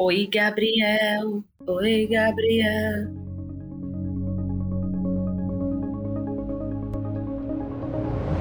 [0.00, 1.42] Oi, Gabriel.
[1.66, 3.08] Oi, Gabriel.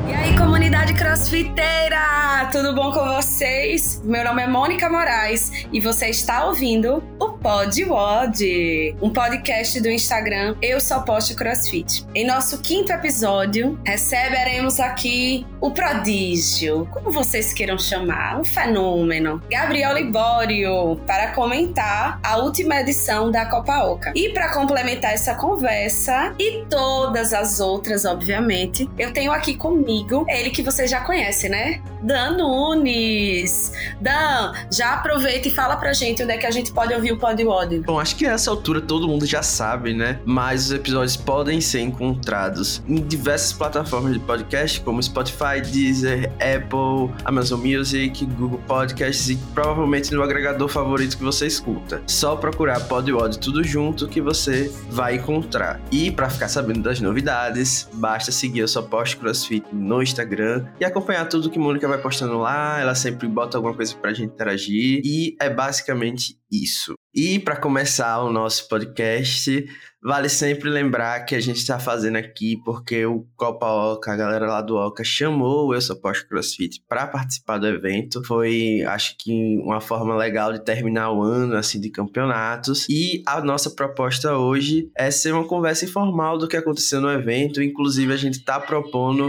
[0.07, 2.47] E aí, comunidade crossfiteira!
[2.51, 3.99] Tudo bom com vocês?
[4.03, 9.89] Meu nome é Mônica Moraes e você está ouvindo o Pod Wod, um podcast do
[9.89, 12.05] Instagram Eu Só Posto Crossfit.
[12.13, 19.93] Em nosso quinto episódio, receberemos aqui o prodígio, como vocês queiram chamar, um fenômeno, Gabriel
[19.93, 24.11] Libório, para comentar a última edição da Copa Oca.
[24.13, 30.49] E para complementar essa conversa e todas as outras, obviamente, eu tenho aqui comigo ele
[30.49, 31.81] que você já conhece, né?
[32.01, 33.71] Dan Nunes.
[33.99, 37.17] Dan, já aproveita e fala pra gente onde é que a gente pode ouvir o
[37.17, 37.79] Pod Wod.
[37.79, 40.19] Bom, acho que a essa altura todo mundo já sabe, né?
[40.25, 47.13] Mas os episódios podem ser encontrados em diversas plataformas de podcast, como Spotify, Deezer, Apple,
[47.25, 52.01] Amazon Music, Google Podcasts e provavelmente no agregador favorito que você escuta.
[52.07, 55.79] Só procurar Pod Wod tudo junto que você vai encontrar.
[55.91, 60.85] E para ficar sabendo das novidades, basta seguir o Só Post CrossFit no Instagram e
[60.85, 62.79] acompanhar tudo que Mônica vai postando lá.
[62.79, 65.01] Ela sempre bota alguma coisa pra gente interagir.
[65.03, 66.93] E é basicamente isso.
[67.13, 69.65] E para começar o nosso podcast,
[70.03, 74.45] vale sempre lembrar que a gente está fazendo aqui porque o Copa Oca, a galera
[74.45, 78.23] lá do Oca, chamou o Eu Sou Post CrossFit para participar do evento.
[78.23, 82.85] Foi, acho que, uma forma legal de terminar o ano assim de campeonatos.
[82.87, 87.63] E a nossa proposta hoje é ser uma conversa informal do que aconteceu no evento.
[87.63, 89.27] Inclusive, a gente está propondo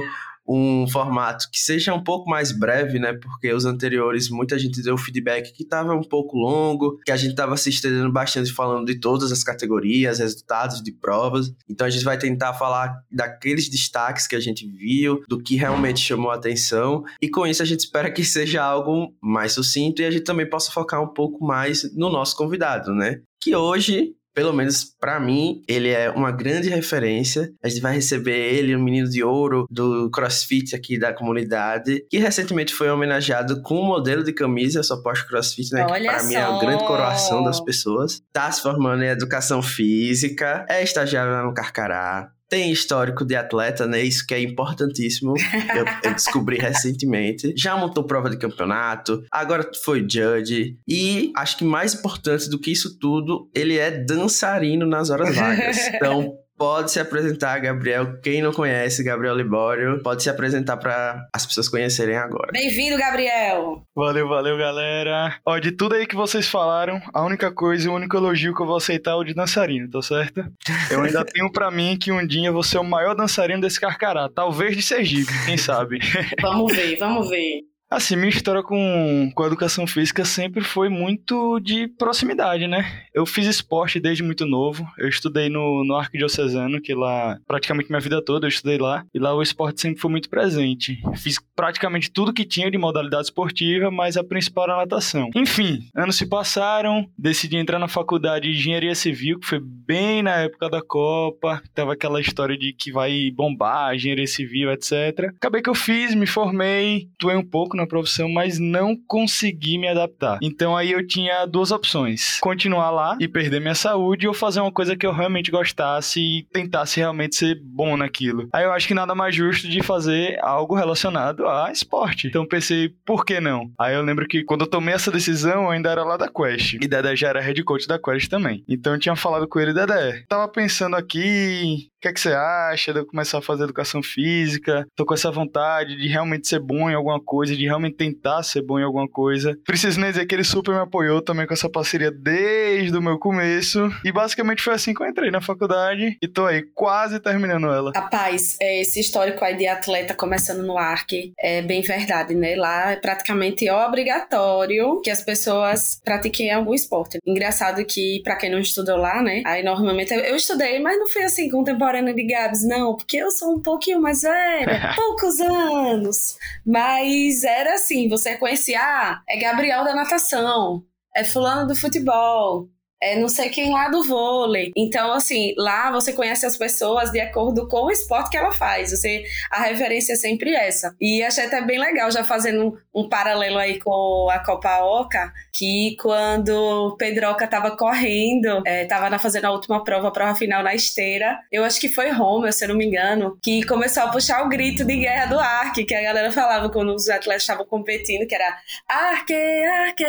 [0.49, 3.13] um formato que seja um pouco mais breve, né?
[3.13, 7.33] Porque os anteriores, muita gente deu feedback que estava um pouco longo, que a gente
[7.33, 11.53] estava se estendendo bastante falando de todas as categorias, resultados de provas.
[11.69, 16.01] Então a gente vai tentar falar daqueles destaques que a gente viu, do que realmente
[16.01, 17.05] chamou a atenção.
[17.21, 20.49] E com isso a gente espera que seja algo mais sucinto e a gente também
[20.49, 23.21] possa focar um pouco mais no nosso convidado, né?
[23.41, 27.51] Que hoje pelo menos para mim, ele é uma grande referência.
[27.61, 32.19] A gente vai receber ele, um menino de ouro do CrossFit aqui da comunidade, que
[32.19, 35.85] recentemente foi homenageado com um modelo de camisa, só posto CrossFit, né?
[35.91, 36.29] Olha que pra só.
[36.29, 38.23] mim é a grande coroação das pessoas.
[38.33, 43.87] Tá se formando em educação física, é estagiário lá no Carcará, tem histórico de atleta,
[43.87, 44.03] né?
[44.03, 45.35] Isso que é importantíssimo.
[45.75, 47.53] Eu, eu, descobri recentemente.
[47.57, 50.79] Já montou prova de campeonato, agora foi judge.
[50.89, 55.79] E acho que mais importante do que isso tudo, ele é dançarino nas horas vagas.
[55.99, 58.21] Então, pode se apresentar, Gabriel.
[58.21, 62.51] Quem não conhece, Gabriel Libório, pode se apresentar para as pessoas conhecerem agora.
[62.53, 63.85] Bem-vindo, Gabriel!
[63.95, 65.39] Valeu, valeu, galera.
[65.47, 68.67] Ó, de tudo aí que vocês falaram, a única coisa, o único elogio que eu
[68.67, 70.45] vou aceitar é o de dançarino, tá certo?
[70.91, 73.81] Eu ainda tenho para mim que um dia eu vou ser o maior dançarino desse
[73.81, 76.01] carcará, talvez de Sergipe, quem sabe.
[76.43, 77.63] vamos ver, vamos ver.
[77.91, 82.85] Assim, minha história com, com a educação física sempre foi muito de proximidade, né?
[83.15, 84.87] Eu fiz esporte desde muito novo.
[84.99, 89.07] Eu estudei no, no Arquidiocesano, que lá, praticamente minha vida toda, eu estudei lá.
[89.15, 91.01] E lá o esporte sempre foi muito presente.
[91.17, 95.31] Fiz praticamente tudo que tinha de modalidade esportiva, mas a principal era a natação.
[95.35, 100.37] Enfim, anos se passaram, decidi entrar na faculdade de Engenharia Civil, que foi bem na
[100.37, 101.63] época da Copa.
[101.75, 105.33] Tava aquela história de que vai bombar, Engenharia Civil, etc.
[105.37, 109.89] Acabei que eu fiz, me formei, tuei um pouco na profissão, mas não consegui me
[109.89, 110.39] adaptar.
[110.43, 114.73] Então aí eu tinha duas opções: continuar lá e perder minha saúde, ou fazer uma
[114.73, 118.49] coisa que eu realmente gostasse e tentasse realmente ser bom naquilo.
[118.53, 122.27] Aí eu acho que nada mais justo de fazer algo relacionado a esporte.
[122.27, 123.71] Então pensei, por que não?
[123.79, 126.75] Aí eu lembro que quando eu tomei essa decisão, eu ainda era lá da Quest.
[126.75, 128.65] E Dedé já era head coach da Quest também.
[128.69, 132.33] Então eu tinha falado com ele, Dedé, tava pensando aqui, o que, é que você
[132.33, 134.87] acha de eu começar a fazer educação física?
[134.95, 138.63] Tô com essa vontade de realmente ser bom em alguma coisa, de realmente tentar ser
[138.63, 139.59] bom em alguma coisa.
[139.65, 143.19] Preciso nem dizer que ele super me apoiou também com essa parceria desde o meu
[143.19, 143.91] começo.
[144.05, 147.91] E basicamente foi assim que eu entrei na faculdade e tô aí quase terminando ela.
[147.93, 152.55] Rapaz, é, esse histórico aí de atleta começando no ARC é bem verdade, né?
[152.55, 157.19] Lá é praticamente obrigatório que as pessoas pratiquem algum esporte.
[157.27, 159.43] Engraçado que, para quem não estudou lá, né?
[159.45, 163.31] Aí normalmente eu, estudei, mas não foi assim contemporâneo contemporânea de Gabs, não, porque eu
[163.31, 166.37] sou um pouquinho mais velha, poucos anos.
[166.65, 172.69] Mas era assim, você conhecia, ah, é Gabriel da natação, é fulano do futebol,
[173.01, 174.73] é não sei quem lá do vôlei.
[174.77, 178.91] Então, assim, lá você conhece as pessoas de acordo com o esporte que ela faz.
[178.91, 180.95] Você, a referência é sempre essa.
[181.01, 185.97] E achei até bem legal, já fazendo um, paralelo aí com a Copa Oca, que
[186.01, 191.39] quando Pedroca tava correndo, é, tava fazendo a última prova, a prova final na esteira,
[191.51, 194.49] eu acho que foi Roma, se eu não me engano, que começou a puxar o
[194.49, 198.35] grito de guerra do Arque, que a galera falava quando os atletas estavam competindo, que
[198.35, 198.59] era
[198.89, 200.05] Arque, Arque,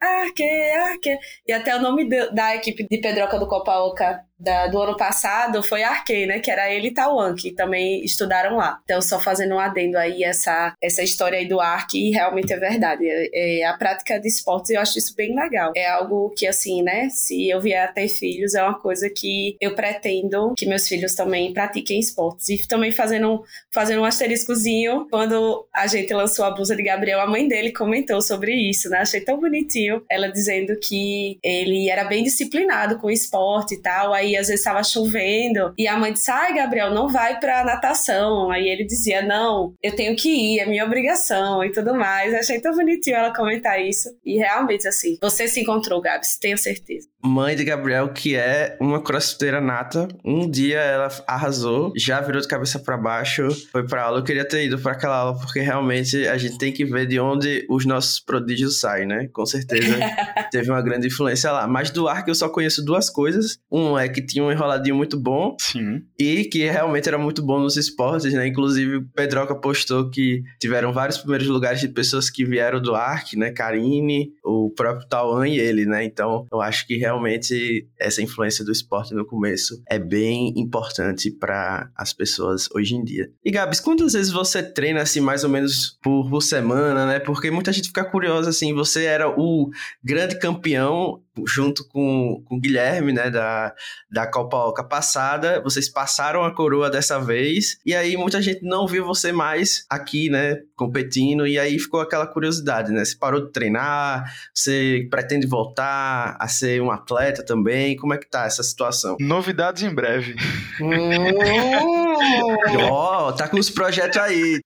[0.00, 1.19] Arque, Arque.
[1.46, 5.62] E até o nome da equipe de Pedroca do Copa Oca da, do ano passado
[5.62, 6.40] foi Arkey, né?
[6.40, 8.80] Que era ele e Tauan, que também estudaram lá.
[8.84, 13.06] Então, só fazendo um adendo aí, essa, essa história aí do Ark, realmente é verdade.
[13.06, 15.72] É, é, a prática de esportes, eu acho isso bem legal.
[15.76, 17.08] É algo que, assim, né?
[17.10, 21.14] Se eu vier a ter filhos, é uma coisa que eu pretendo que meus filhos
[21.14, 22.48] também pratiquem esportes.
[22.48, 27.26] E também fazendo, fazendo um asteriscozinho, quando a gente lançou a blusa de Gabriel, a
[27.26, 28.98] mãe dele comentou sobre isso, né?
[28.98, 30.02] Achei tão bonitinho.
[30.08, 34.14] Ela dizendo que ele era bem disciplinado com o esporte e tal.
[34.14, 38.50] Aí às vezes estava chovendo, e a mãe disse: Ai, Gabriel, não vai pra natação.
[38.50, 42.34] Aí ele dizia: Não, eu tenho que ir, é minha obrigação e tudo mais.
[42.34, 44.08] achei tão bonitinho ela comentar isso.
[44.24, 49.02] E realmente, assim, você se encontrou, Gabs, tenho certeza mãe de Gabriel, que é uma
[49.02, 50.08] crossfiteira nata.
[50.24, 54.18] Um dia ela arrasou, já virou de cabeça para baixo, foi para aula.
[54.18, 57.20] Eu queria ter ido para aquela aula, porque realmente a gente tem que ver de
[57.20, 59.28] onde os nossos prodígios saem, né?
[59.32, 59.98] Com certeza
[60.50, 61.66] teve uma grande influência lá.
[61.66, 63.58] Mas do Ark eu só conheço duas coisas.
[63.70, 65.56] Um é que tinha um enroladinho muito bom.
[65.60, 66.02] Sim.
[66.18, 68.46] E que realmente era muito bom nos esportes, né?
[68.46, 73.36] Inclusive, o Pedroca postou que tiveram vários primeiros lugares de pessoas que vieram do Ark,
[73.36, 73.50] né?
[73.50, 76.04] Karine, o próprio Tauan e ele, né?
[76.04, 81.30] Então, eu acho que realmente realmente essa influência do esporte no começo é bem importante
[81.30, 83.30] para as pessoas hoje em dia.
[83.44, 87.18] E Gabs, quantas vezes você treina assim mais ou menos por, por semana, né?
[87.18, 89.70] Porque muita gente fica curiosa assim, você era o
[90.02, 93.74] grande campeão junto com, com o Guilherme, né, da,
[94.10, 95.60] da Copa Oca passada.
[95.62, 100.28] Vocês passaram a coroa dessa vez, e aí muita gente não viu você mais aqui,
[100.28, 103.04] né, competindo, e aí ficou aquela curiosidade, né?
[103.04, 104.24] Você parou de treinar,
[104.54, 107.96] você pretende voltar a ser um atleta também?
[107.96, 109.16] Como é que tá essa situação?
[109.20, 110.34] Novidades em breve.
[112.90, 114.60] Ó, oh, tá com os projetos aí.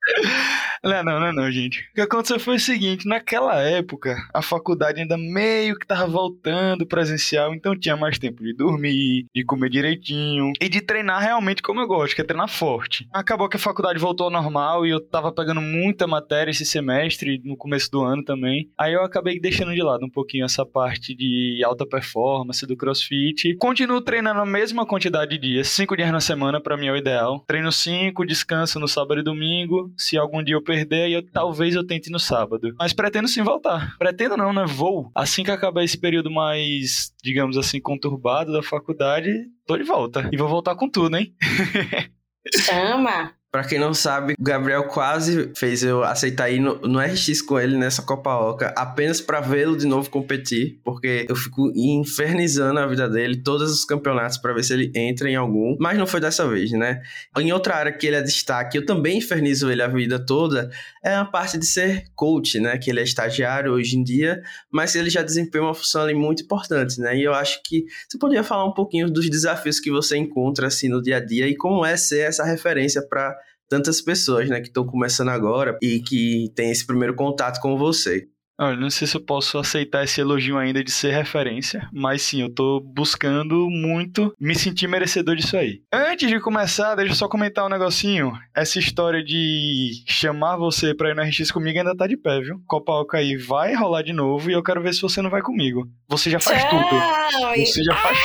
[0.85, 1.81] Não, não, não, não, gente.
[1.93, 6.87] O que aconteceu foi o seguinte: naquela época, a faculdade ainda meio que tava voltando
[6.87, 11.81] presencial, então tinha mais tempo de dormir, de comer direitinho e de treinar realmente como
[11.81, 13.09] eu gosto, que é treinar forte.
[13.13, 17.41] Acabou que a faculdade voltou ao normal e eu tava pegando muita matéria esse semestre,
[17.45, 18.71] no começo do ano também.
[18.79, 23.57] Aí eu acabei deixando de lado um pouquinho essa parte de alta performance do crossfit.
[23.57, 26.97] Continuo treinando a mesma quantidade de dias, cinco dias na semana, para mim é o
[26.97, 27.43] ideal.
[27.47, 29.93] Treino cinco, descanso no sábado e domingo.
[29.97, 32.75] Se algum dia eu perder, eu, talvez eu tente no sábado.
[32.79, 33.97] Mas pretendo sim voltar.
[33.97, 34.65] Pretendo não, né?
[34.67, 35.11] Vou.
[35.15, 39.31] Assim que acabar esse período mais, digamos assim, conturbado da faculdade,
[39.67, 40.29] tô de volta.
[40.33, 41.33] E vou voltar com tudo, hein?
[42.53, 43.33] Chama!
[43.55, 47.61] Pra quem não sabe, o Gabriel quase fez eu aceitar ir no, no RX com
[47.61, 52.87] ele nessa Copa Oca, apenas para vê-lo de novo competir, porque eu fico infernizando a
[52.89, 56.19] vida dele, todos os campeonatos, para ver se ele entra em algum, mas não foi
[56.19, 57.01] dessa vez, né?
[57.39, 60.69] Em outra área que ele é destaque, eu também infernizo ele a vida toda,
[61.01, 62.77] é a parte de ser coach, né?
[62.77, 66.43] Que ele é estagiário hoje em dia, mas ele já desempenha uma função ali muito
[66.43, 67.17] importante, né?
[67.17, 70.89] E eu acho que você poderia falar um pouquinho dos desafios que você encontra assim
[70.89, 74.69] no dia a dia e como é ser essa referência para tantas pessoas, né, que
[74.69, 78.29] estão começando agora e que tem esse primeiro contato com você.
[78.57, 82.41] Olha, não sei se eu posso aceitar esse elogio ainda de ser referência, mas sim,
[82.41, 85.81] eu tô buscando muito me sentir merecedor disso aí.
[85.93, 88.33] Antes de começar, deixa eu só comentar um negocinho.
[88.55, 92.63] Essa história de chamar você pra ir no RX comigo ainda tá de pé, viu?
[92.65, 95.43] Copa Oca aí vai rolar de novo e eu quero ver se você não vai
[95.43, 95.89] comigo.
[96.09, 96.71] Você já faz Tchau.
[96.71, 97.67] tudo.
[97.67, 98.19] Você já faz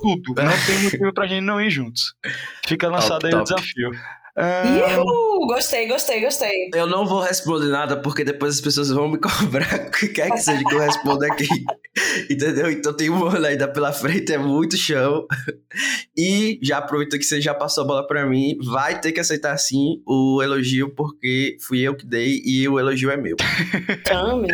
[0.00, 0.42] tudo.
[0.42, 2.14] Não tem motivo pra gente não ir juntos.
[2.66, 3.42] Fica lançado top, aí top.
[3.42, 3.90] o desafio.
[4.36, 5.46] Uh...
[5.46, 6.70] Gostei, gostei, gostei.
[6.74, 10.30] Eu não vou responder nada porque depois as pessoas vão me cobrar o que quer
[10.30, 11.46] que seja que eu responda aqui.
[12.30, 12.70] Entendeu?
[12.70, 15.26] Então tem um ano ainda pela frente, é muito chão.
[16.16, 19.56] E já aproveito que você já passou a bola para mim, vai ter que aceitar
[19.58, 23.36] sim o elogio porque fui eu que dei e o elogio é meu.
[24.04, 24.48] Tome.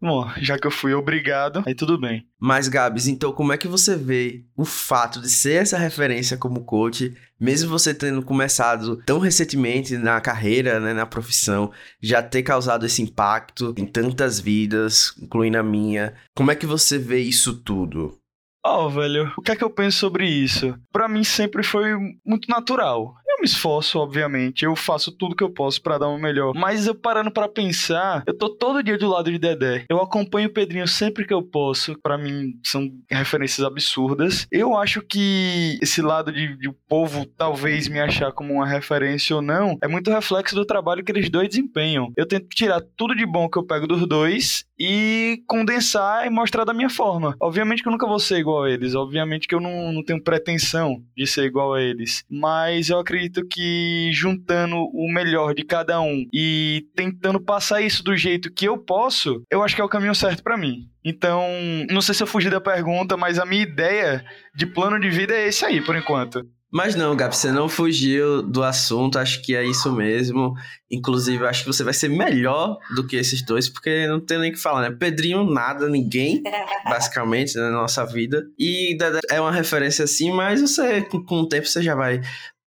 [0.00, 2.24] Bom, já que eu fui obrigado, aí tudo bem.
[2.38, 6.64] Mas, Gabs, então como é que você vê o fato de ser essa referência como
[6.64, 12.86] coach, mesmo você tendo começado tão recentemente na carreira, né, na profissão, já ter causado
[12.86, 18.16] esse impacto em tantas vidas, incluindo a minha, como é que você vê isso tudo?
[18.64, 20.76] Ó, oh, velho, o que é que eu penso sobre isso?
[20.92, 24.64] Para mim sempre foi muito natural eu me esforço, obviamente.
[24.64, 26.52] Eu faço tudo que eu posso para dar o melhor.
[26.54, 29.84] Mas eu parando para pensar, eu tô todo dia do lado de Dedé.
[29.88, 31.96] Eu acompanho o Pedrinho sempre que eu posso.
[32.02, 34.46] Para mim, são referências absurdas.
[34.50, 39.36] Eu acho que esse lado de, de o povo talvez me achar como uma referência
[39.36, 42.12] ou não, é muito reflexo do trabalho que eles dois desempenham.
[42.16, 46.64] Eu tento tirar tudo de bom que eu pego dos dois e condensar e mostrar
[46.64, 47.34] da minha forma.
[47.40, 50.22] Obviamente que eu nunca vou ser igual a eles, obviamente que eu não, não tenho
[50.22, 56.00] pretensão de ser igual a eles, mas eu acredito que juntando o melhor de cada
[56.00, 59.88] um e tentando passar isso do jeito que eu posso, eu acho que é o
[59.88, 60.88] caminho certo para mim.
[61.04, 61.42] Então,
[61.90, 65.34] não sei se eu fugi da pergunta, mas a minha ideia de plano de vida
[65.34, 66.44] é esse aí, por enquanto.
[66.70, 70.52] Mas não, Gabi, você não fugiu do assunto, acho que é isso mesmo.
[70.90, 74.50] Inclusive, acho que você vai ser melhor do que esses dois, porque não tem nem
[74.50, 74.94] o que falar, né?
[74.94, 76.42] Pedrinho, nada, ninguém,
[76.84, 78.44] basicamente, né, na nossa vida.
[78.58, 78.96] E
[79.30, 82.20] é uma referência assim, mas você, com o tempo, você já vai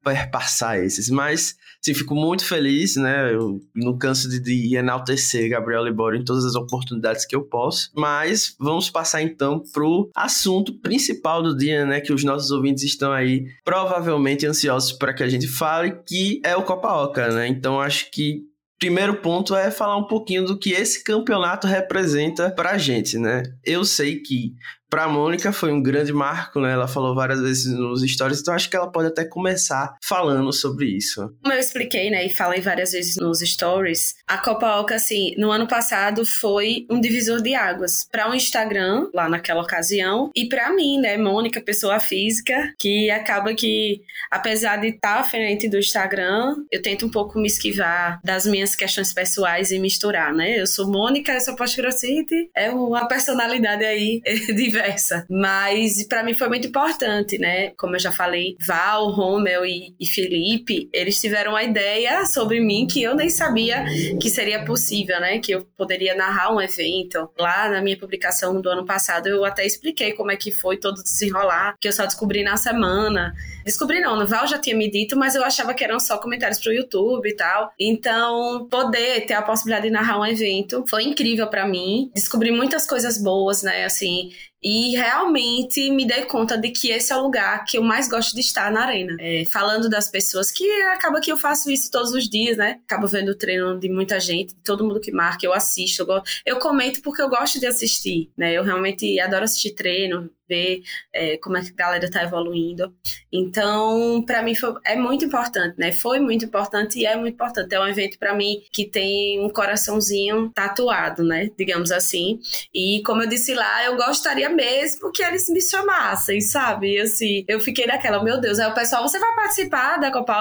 [0.04, 1.10] perpassar esses.
[1.10, 3.34] Mas Sim, fico muito feliz, né?
[3.34, 7.90] Eu não canso de, de enaltecer Gabriel Libório em todas as oportunidades que eu posso.
[7.96, 12.00] Mas vamos passar então pro assunto principal do dia, né?
[12.00, 16.56] Que os nossos ouvintes estão aí provavelmente ansiosos para que a gente fale, que é
[16.56, 17.48] o Copa Oca, né?
[17.48, 18.44] Então acho que
[18.80, 23.42] primeiro ponto é falar um pouquinho do que esse campeonato representa pra gente, né?
[23.64, 24.54] Eu sei que
[24.92, 26.74] Pra Mônica foi um grande marco, né?
[26.74, 30.86] Ela falou várias vezes nos stories, então acho que ela pode até começar falando sobre
[30.86, 31.34] isso.
[31.42, 35.50] Como eu expliquei, né, e falei várias vezes nos stories, a Copa Oca, assim, no
[35.50, 40.74] ano passado foi um divisor de águas para o Instagram, lá naquela ocasião, e para
[40.74, 46.54] mim, né, Mônica, pessoa física, que acaba que, apesar de estar tá frente do Instagram,
[46.70, 50.60] eu tento um pouco me esquivar das minhas questões pessoais e misturar, né?
[50.60, 54.22] Eu sou Mônica, eu sou post-crossfit, é uma personalidade aí
[54.54, 55.26] diversa conversa.
[55.30, 57.72] Mas para mim foi muito importante, né?
[57.78, 62.88] Como eu já falei, Val, Romel e, e Felipe, eles tiveram uma ideia sobre mim
[62.88, 63.86] que eu nem sabia
[64.20, 65.40] que seria possível, né?
[65.40, 67.30] Que eu poderia narrar um evento.
[67.38, 71.04] Lá na minha publicação do ano passado, eu até expliquei como é que foi todo
[71.04, 73.34] desenrolar, que eu só descobri na semana.
[73.66, 76.60] Descobri não, no Val já tinha me dito, mas eu achava que eram só comentários
[76.60, 77.72] pro YouTube e tal.
[77.80, 82.12] Então, poder ter a possibilidade de narrar um evento foi incrível para mim.
[82.16, 83.86] Descobri muitas coisas boas, né?
[83.86, 84.32] Assim,
[84.64, 88.36] e realmente me dei conta de que esse é o lugar que eu mais gosto
[88.36, 89.18] de estar na arena.
[89.20, 92.80] É, falando das pessoas, que acaba que eu faço isso todos os dias, né?
[92.86, 96.04] Acabo vendo o treino de muita gente, de todo mundo que marca, eu assisto.
[96.04, 98.54] Eu, eu comento porque eu gosto de assistir, né?
[98.54, 100.82] Eu realmente adoro assistir treino, ver
[101.14, 102.94] é, como é que a galera está evoluindo.
[103.32, 105.94] Então, para mim foi, é muito importante, né?
[105.94, 107.74] Foi muito importante e é muito importante.
[107.74, 111.50] É um evento para mim que tem um coraçãozinho tatuado, né?
[111.58, 112.40] Digamos assim.
[112.74, 117.00] E como eu disse lá, eu gostaria mesmo que eles me chamassem, sabe?
[117.00, 120.32] Assim, eu fiquei naquela, meu Deus, aí o pessoal, você vai participar da Copa?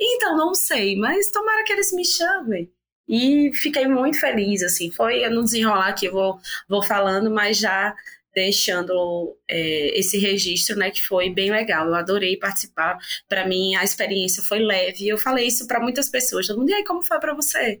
[0.00, 2.70] Então, não sei, mas tomara que eles me chamem.
[3.08, 7.94] E fiquei muito feliz, assim, foi no desenrolar que eu vou, vou falando, mas já
[8.36, 11.86] deixando é, esse registro, né, que foi bem legal.
[11.86, 12.98] Eu adorei participar.
[13.26, 15.08] Para mim, a experiência foi leve.
[15.08, 16.46] Eu falei isso para muitas pessoas.
[16.46, 17.80] Todo mundo, e aí, como foi para você?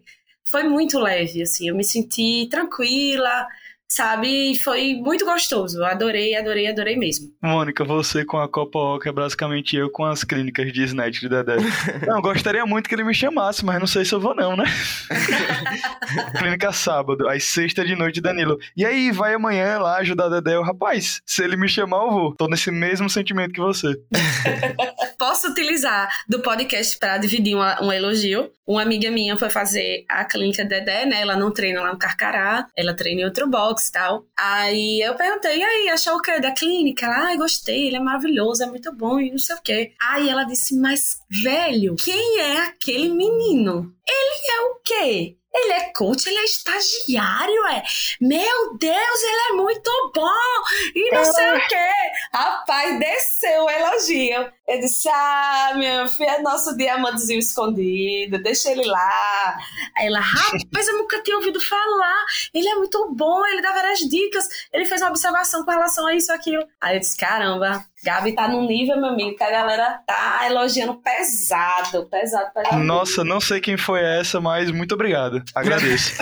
[0.50, 1.68] Foi muito leve, assim.
[1.68, 3.46] Eu me senti tranquila,
[3.88, 4.58] sabe?
[4.58, 5.84] Foi muito gostoso.
[5.84, 7.30] Adorei, adorei, adorei mesmo.
[7.42, 11.28] Mônica, você com a Copa Oca é basicamente eu com as clínicas de Snatch de
[11.28, 11.56] Dedé.
[12.06, 14.64] não, gostaria muito que ele me chamasse, mas não sei se eu vou não, né?
[16.38, 18.58] Clínica sábado, às sexta de noite, Danilo.
[18.76, 20.56] E aí, vai amanhã lá ajudar Dedé?
[20.56, 22.34] Eu, rapaz, se ele me chamar, eu vou.
[22.34, 23.88] Tô nesse mesmo sentimento que você.
[25.18, 28.50] Posso utilizar do podcast para dividir uma, um elogio.
[28.66, 31.20] Uma amiga minha foi fazer a clínica Dedé, né?
[31.20, 34.26] Ela não treina lá no Carcará, ela treina em outro box e tal.
[34.38, 37.06] Aí eu perguntei, e aí, achou o quê da clínica?
[37.06, 39.92] Ela, ai, gostei, ele é maravilhoso, é muito bom e não sei o quê.
[40.00, 43.94] Aí ela disse, mas velho, quem é aquele menino?
[44.08, 45.36] Ele é o quê?
[45.56, 47.82] Ele é coach, ele é estagiário, é.
[48.20, 50.30] Meu Deus, ele é muito bom!
[50.94, 51.90] E não sei o quê.
[52.32, 54.52] Rapaz, desceu o elogio.
[54.68, 59.58] Eu disse: Ah, meu filho, é nosso diamantezinho escondido, deixa ele lá.
[59.96, 62.24] Aí ela, rapaz, eu nunca tinha ouvido falar.
[62.52, 64.48] Ele é muito bom, ele dá várias dicas.
[64.72, 66.66] Ele fez uma observação com relação a isso, aquilo.
[66.80, 70.94] Aí eu disse: caramba, Gabi tá num nível, meu amigo, que a galera tá elogiando
[70.96, 72.84] pesado, pesado, pesado.
[72.84, 75.42] Nossa, não sei quem foi essa, mas muito obrigado.
[75.54, 76.12] Agradeço.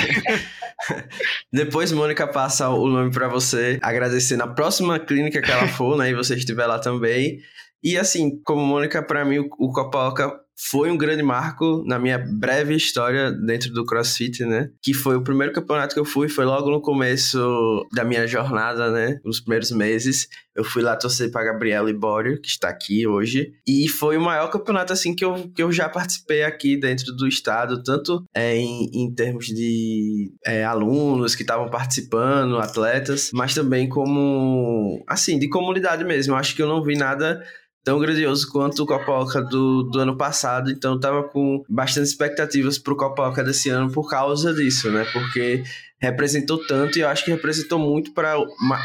[1.52, 6.10] Depois Mônica passa o nome para você, agradecer na próxima clínica que ela for, né?
[6.10, 7.40] E você estiver lá também.
[7.82, 12.74] E assim, como Mônica, para mim, o Copaoca foi um grande marco na minha breve
[12.74, 14.70] história dentro do CrossFit, né?
[14.82, 18.90] Que foi o primeiro campeonato que eu fui, foi logo no começo da minha jornada,
[18.90, 19.18] né?
[19.24, 20.28] Nos primeiros meses.
[20.54, 23.52] Eu fui lá torcer para Gabriela Ibório, que está aqui hoje.
[23.66, 27.26] E foi o maior campeonato, assim, que eu, que eu já participei aqui dentro do
[27.26, 33.88] estado, tanto é, em, em termos de é, alunos que estavam participando, atletas, mas também
[33.88, 36.34] como, assim, de comunidade mesmo.
[36.34, 37.42] Eu acho que eu não vi nada
[37.84, 42.96] tão grandioso quanto o Copa do, do ano passado, então tava com bastante expectativas pro
[42.96, 45.04] Copa desse ano por causa disso, né?
[45.12, 45.62] Porque
[46.00, 48.36] representou tanto e eu acho que representou muito para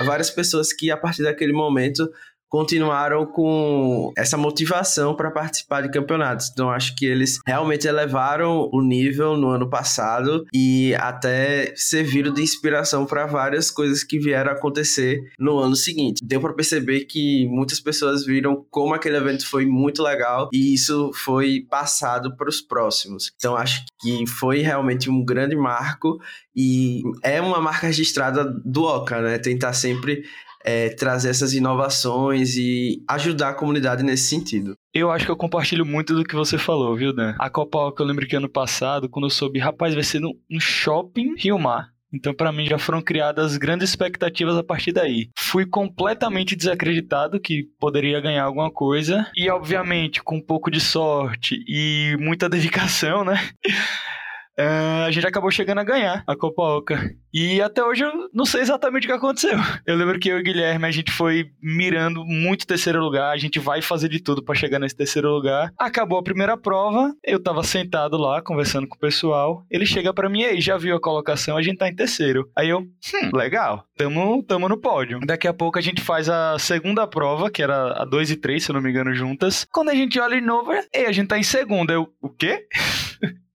[0.06, 2.10] várias pessoas que a partir daquele momento
[2.50, 6.50] continuaram com essa motivação para participar de campeonatos.
[6.52, 12.42] Então acho que eles realmente elevaram o nível no ano passado e até serviram de
[12.42, 16.22] inspiração para várias coisas que vieram acontecer no ano seguinte.
[16.24, 21.12] Deu para perceber que muitas pessoas viram como aquele evento foi muito legal e isso
[21.14, 23.32] foi passado para os próximos.
[23.36, 26.20] Então acho que foi realmente um grande marco
[26.56, 29.38] e é uma marca registrada do Oca, né?
[29.38, 30.24] Tentar sempre
[30.70, 34.76] é, trazer essas inovações e ajudar a comunidade nesse sentido.
[34.94, 37.36] Eu acho que eu compartilho muito do que você falou, viu, Dan?
[37.40, 40.36] A Copa que eu lembro que ano passado, quando eu soube, rapaz, vai ser no
[40.60, 41.90] shopping Rio Mar.
[42.12, 45.30] Então, para mim, já foram criadas grandes expectativas a partir daí.
[45.38, 49.30] Fui completamente desacreditado que poderia ganhar alguma coisa.
[49.36, 53.36] E, obviamente, com um pouco de sorte e muita dedicação, né?
[54.60, 57.16] Uh, a gente acabou chegando a ganhar a Copa Oca.
[57.34, 59.58] E até hoje eu não sei exatamente o que aconteceu.
[59.86, 63.38] Eu lembro que eu e o Guilherme, a gente foi mirando muito terceiro lugar, a
[63.38, 65.72] gente vai fazer de tudo para chegar nesse terceiro lugar.
[65.78, 69.64] Acabou a primeira prova, eu tava sentado lá conversando com o pessoal.
[69.72, 71.56] Ele chega para mim, aí, já viu a colocação?
[71.56, 72.50] A gente tá em terceiro.
[72.54, 72.90] Aí eu, hum,
[73.34, 75.22] legal, tamo, tamo no pódio.
[75.26, 78.62] Daqui a pouco a gente faz a segunda prova, que era a 2 e 3,
[78.62, 79.66] se eu não me engano, juntas.
[79.72, 81.94] Quando a gente olha de novo, ei, a gente tá em segunda.
[81.94, 82.68] Eu, o quê?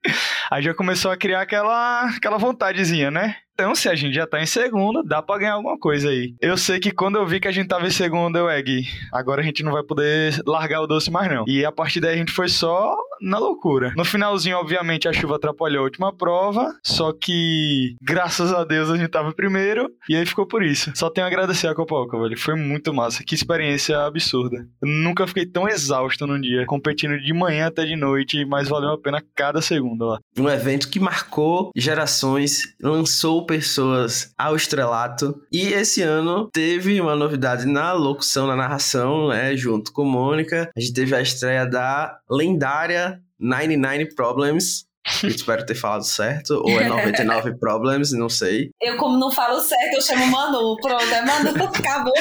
[0.51, 3.37] Aí já começou a criar aquela, aquela vontadezinha, né?
[3.55, 6.35] Então, se a gente já tá em segunda, dá pra ganhar alguma coisa aí.
[6.41, 9.41] Eu sei que quando eu vi que a gente tava em segunda, eu, Egg, agora
[9.41, 11.45] a gente não vai poder largar o doce mais não.
[11.47, 13.93] E a partir daí a gente foi só na loucura.
[13.97, 18.97] No finalzinho, obviamente, a chuva atrapalhou a última prova, só que, graças a Deus, a
[18.97, 20.93] gente tava primeiro, e aí ficou por isso.
[20.95, 22.39] Só tenho a agradecer a Copa Oca, velho.
[22.39, 23.25] Foi muito massa.
[23.25, 24.67] Que experiência absurda.
[24.83, 28.91] Eu nunca fiquei tão exausto num dia, competindo de manhã até de noite, mas valeu
[28.91, 30.19] a pena cada segundo lá.
[30.39, 35.35] Um evento que marcou gerações, lançou pessoas ao estrelato.
[35.51, 40.71] E esse ano teve uma novidade na locução, na narração, né, junto com Mônica.
[40.77, 44.87] A gente teve a estreia da lendária 99 Problems,
[45.23, 48.71] eu espero ter falado certo, ou é 99 Problems, não sei.
[48.81, 50.77] Eu, como não falo certo, eu chamo Manu.
[50.81, 52.13] Pronto, é Manu, acabou.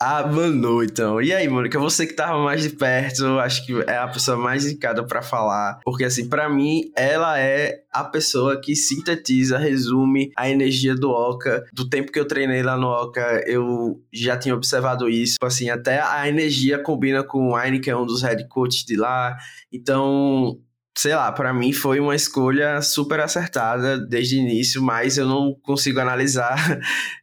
[0.00, 1.20] Ah, Manu, então.
[1.20, 4.64] E aí, Mônica, você que tava mais de perto, acho que é a pessoa mais
[4.64, 10.48] indicada para falar, porque assim, para mim, ela é a pessoa que sintetiza, resume a
[10.48, 11.64] energia do Oca.
[11.72, 15.36] Do tempo que eu treinei lá no Oca, eu já tinha observado isso.
[15.42, 18.96] Assim, até a energia combina com o Aine, que é um dos head coaches de
[18.96, 19.36] lá.
[19.72, 20.58] Então,
[20.98, 25.54] sei lá, para mim foi uma escolha super acertada desde o início, mas eu não
[25.62, 26.80] consigo analisar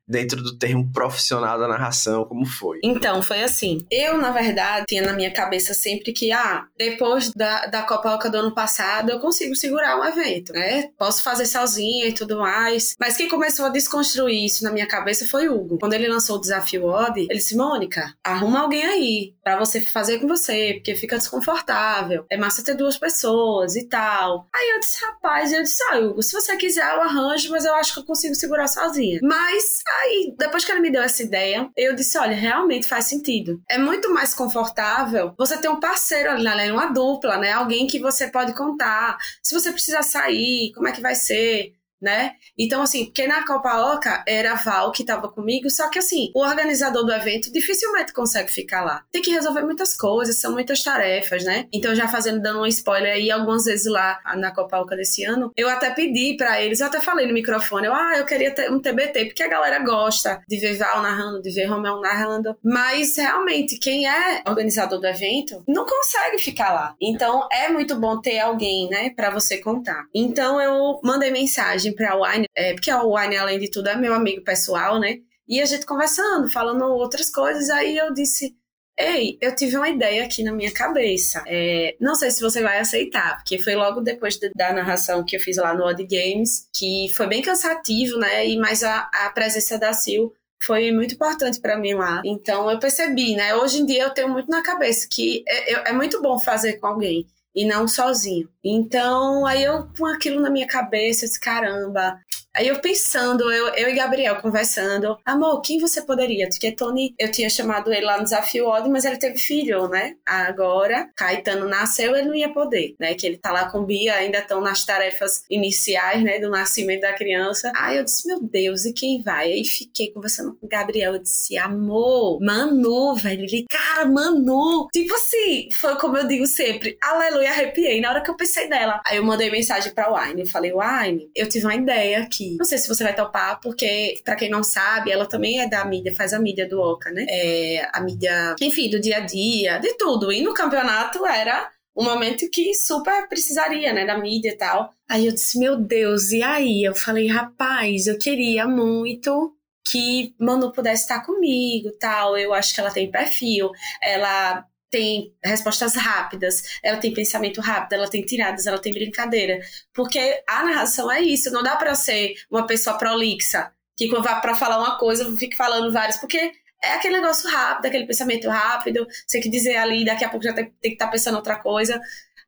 [0.08, 2.80] dentro do termo profissional da narração, como foi?
[2.84, 3.86] Então, foi assim.
[3.90, 8.38] Eu, na verdade, tinha na minha cabeça sempre que, ah, depois da, da Copa do
[8.38, 10.90] ano passado, eu consigo segurar um evento, né?
[10.98, 12.96] Posso fazer sozinha e tudo mais.
[13.00, 15.80] Mas quem começou a desconstruir isso na minha cabeça foi o Hugo.
[15.80, 20.20] Quando ele lançou o desafio Odd, ele disse, Mônica, arruma alguém aí para você fazer
[20.20, 22.26] com você, porque fica desconfortável.
[22.30, 24.48] É massa ter duas pessoas e tal.
[24.54, 27.74] Aí eu disse, rapaz, eu disse, ah, Hugo, se você quiser eu arranjo, mas eu
[27.76, 29.20] acho que eu consigo segurar sozinha.
[29.24, 33.62] Mas Aí, depois que ele me deu essa ideia, eu disse: olha, realmente faz sentido.
[33.70, 36.72] É muito mais confortável você ter um parceiro ali, né?
[36.72, 37.52] Uma dupla, né?
[37.54, 39.18] Alguém que você pode contar.
[39.42, 41.74] Se você precisar sair, como é que vai ser?
[42.06, 42.34] Né?
[42.56, 46.32] Então, assim, porque na Copa Oca era a Val que estava comigo, só que assim,
[46.36, 49.04] o organizador do evento dificilmente consegue ficar lá.
[49.12, 51.66] Tem que resolver muitas coisas, são muitas tarefas, né?
[51.74, 55.52] Então, já fazendo, dando um spoiler aí, algumas vezes lá na Copa Oca desse ano,
[55.58, 58.72] eu até pedi para eles, eu até falei no microfone, eu, ah, eu queria ter
[58.72, 63.18] um TBT, porque a galera gosta de ver Val narrando, de ver Romeu narrando, mas
[63.18, 66.96] realmente, quem é organizador do evento não consegue ficar lá.
[67.02, 70.06] Então, é muito bom ter alguém, né, para você contar.
[70.14, 73.96] Então, eu mandei mensagem para o Wine, é, porque o Wine, além de tudo, é
[73.96, 75.18] meu amigo pessoal, né?
[75.48, 78.56] E a gente conversando, falando outras coisas, aí eu disse.
[78.98, 81.44] Ei, eu tive uma ideia aqui na minha cabeça.
[81.48, 85.36] É, não sei se você vai aceitar, porque foi logo depois de, da narração que
[85.36, 88.48] eu fiz lá no Odd Games, que foi bem cansativo, né?
[88.48, 90.32] E mais a, a presença da Sil
[90.66, 92.22] foi muito importante para mim lá.
[92.26, 93.54] Então eu percebi, né?
[93.56, 96.88] Hoje em dia eu tenho muito na cabeça que é, é muito bom fazer com
[96.88, 97.28] alguém.
[97.56, 98.50] E não sozinho.
[98.64, 102.20] Então, aí eu com aquilo na minha cabeça, eu disse, caramba,
[102.56, 106.48] Aí eu pensando, eu, eu e Gabriel conversando, amor, quem você poderia?
[106.48, 110.16] Porque Tony, eu tinha chamado ele lá no Desafio Odd, mas ele teve filho, né?
[110.26, 113.14] Agora, Caetano nasceu, ele não ia poder, né?
[113.14, 116.40] Que ele tá lá com Bia, ainda estão nas tarefas iniciais, né?
[116.40, 117.74] Do nascimento da criança.
[117.76, 119.52] Aí eu disse, meu Deus, e quem vai?
[119.52, 123.44] Aí fiquei conversando com o Gabriel, eu disse, amor, Manu, velho.
[123.44, 124.88] Ele, cara, Manu.
[124.94, 129.02] Tipo assim, foi como eu digo sempre, aleluia, arrepiei na hora que eu pensei nela.
[129.06, 132.58] Aí eu mandei mensagem pra Wine, eu falei, Wine, eu tive uma ideia aqui aqui.
[132.58, 135.84] Não sei se você vai topar, porque, para quem não sabe, ela também é da
[135.86, 137.26] mídia, faz a mídia do Oca, né?
[137.30, 140.32] É a mídia, enfim, do dia a dia, de tudo.
[140.32, 144.94] E no campeonato era um momento que super precisaria, né, da mídia e tal.
[145.10, 146.84] Aí eu disse, meu Deus, e aí?
[146.84, 149.56] Eu falei, rapaz, eu queria muito
[149.88, 152.38] que Manu pudesse estar comigo, tal.
[152.38, 158.10] Eu acho que ela tem perfil, ela tem respostas rápidas, ela tem pensamento rápido, ela
[158.10, 159.60] tem tiradas, ela tem brincadeira.
[159.94, 164.40] Porque a narração é isso, não dá para ser uma pessoa prolixa, que quando vai
[164.40, 169.06] para falar uma coisa, fique falando várias, porque é aquele negócio rápido, aquele pensamento rápido,
[169.28, 171.58] você que dizer ali, daqui a pouco já tem, tem que estar tá pensando outra
[171.58, 172.00] coisa.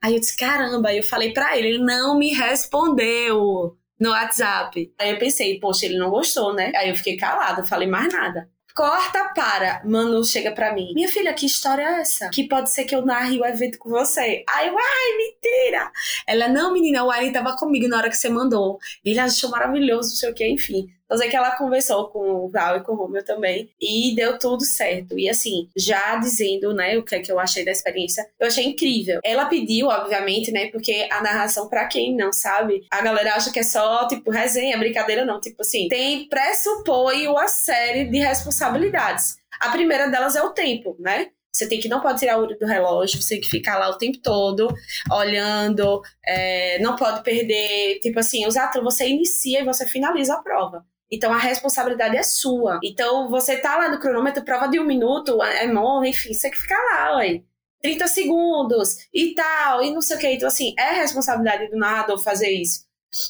[0.02, 4.94] Aí eu disse, caramba, aí eu falei para ele, ele não me respondeu no WhatsApp.
[4.98, 6.72] Aí eu pensei, poxa, ele não gostou, né?
[6.78, 8.50] Aí eu fiquei calada, falei mais nada.
[8.78, 9.82] Corta para.
[9.84, 10.94] Manu chega pra mim.
[10.94, 12.30] Minha filha, que história é essa?
[12.30, 14.44] Que pode ser que eu narre o evento com você.
[14.48, 15.92] Aí eu, ai, mentira!
[16.28, 18.78] Ela, não, menina, o Ari tava comigo na hora que você mandou.
[19.04, 20.88] Ele achou maravilhoso, não sei o que, enfim.
[21.08, 24.38] Então, é que ela conversou com o Val e com o Romeu também e deu
[24.38, 25.18] tudo certo.
[25.18, 28.66] E assim, já dizendo, né, o que é que eu achei da experiência, eu achei
[28.66, 29.22] incrível.
[29.24, 33.60] Ela pediu, obviamente, né, porque a narração, para quem não sabe, a galera acha que
[33.60, 35.40] é só, tipo, resenha, brincadeira, não.
[35.40, 39.38] Tipo assim, tem pressupõe uma série de responsabilidades.
[39.60, 41.28] A primeira delas é o tempo, né?
[41.52, 43.90] Você tem que não pode tirar o olho do relógio, você tem que ficar lá
[43.90, 44.68] o tempo todo
[45.12, 50.42] olhando, é, não pode perder, tipo assim, os atletas, você inicia e você finaliza a
[50.42, 50.86] prova.
[51.12, 52.80] Então a responsabilidade é sua.
[52.84, 56.58] Então você tá lá no cronômetro, prova de um minuto, é morre, enfim, você que
[56.58, 57.42] fica lá, ué.
[57.82, 60.28] 30 segundos e tal, e não sei o que.
[60.28, 62.86] Então, assim, é responsabilidade do narrador fazer isso.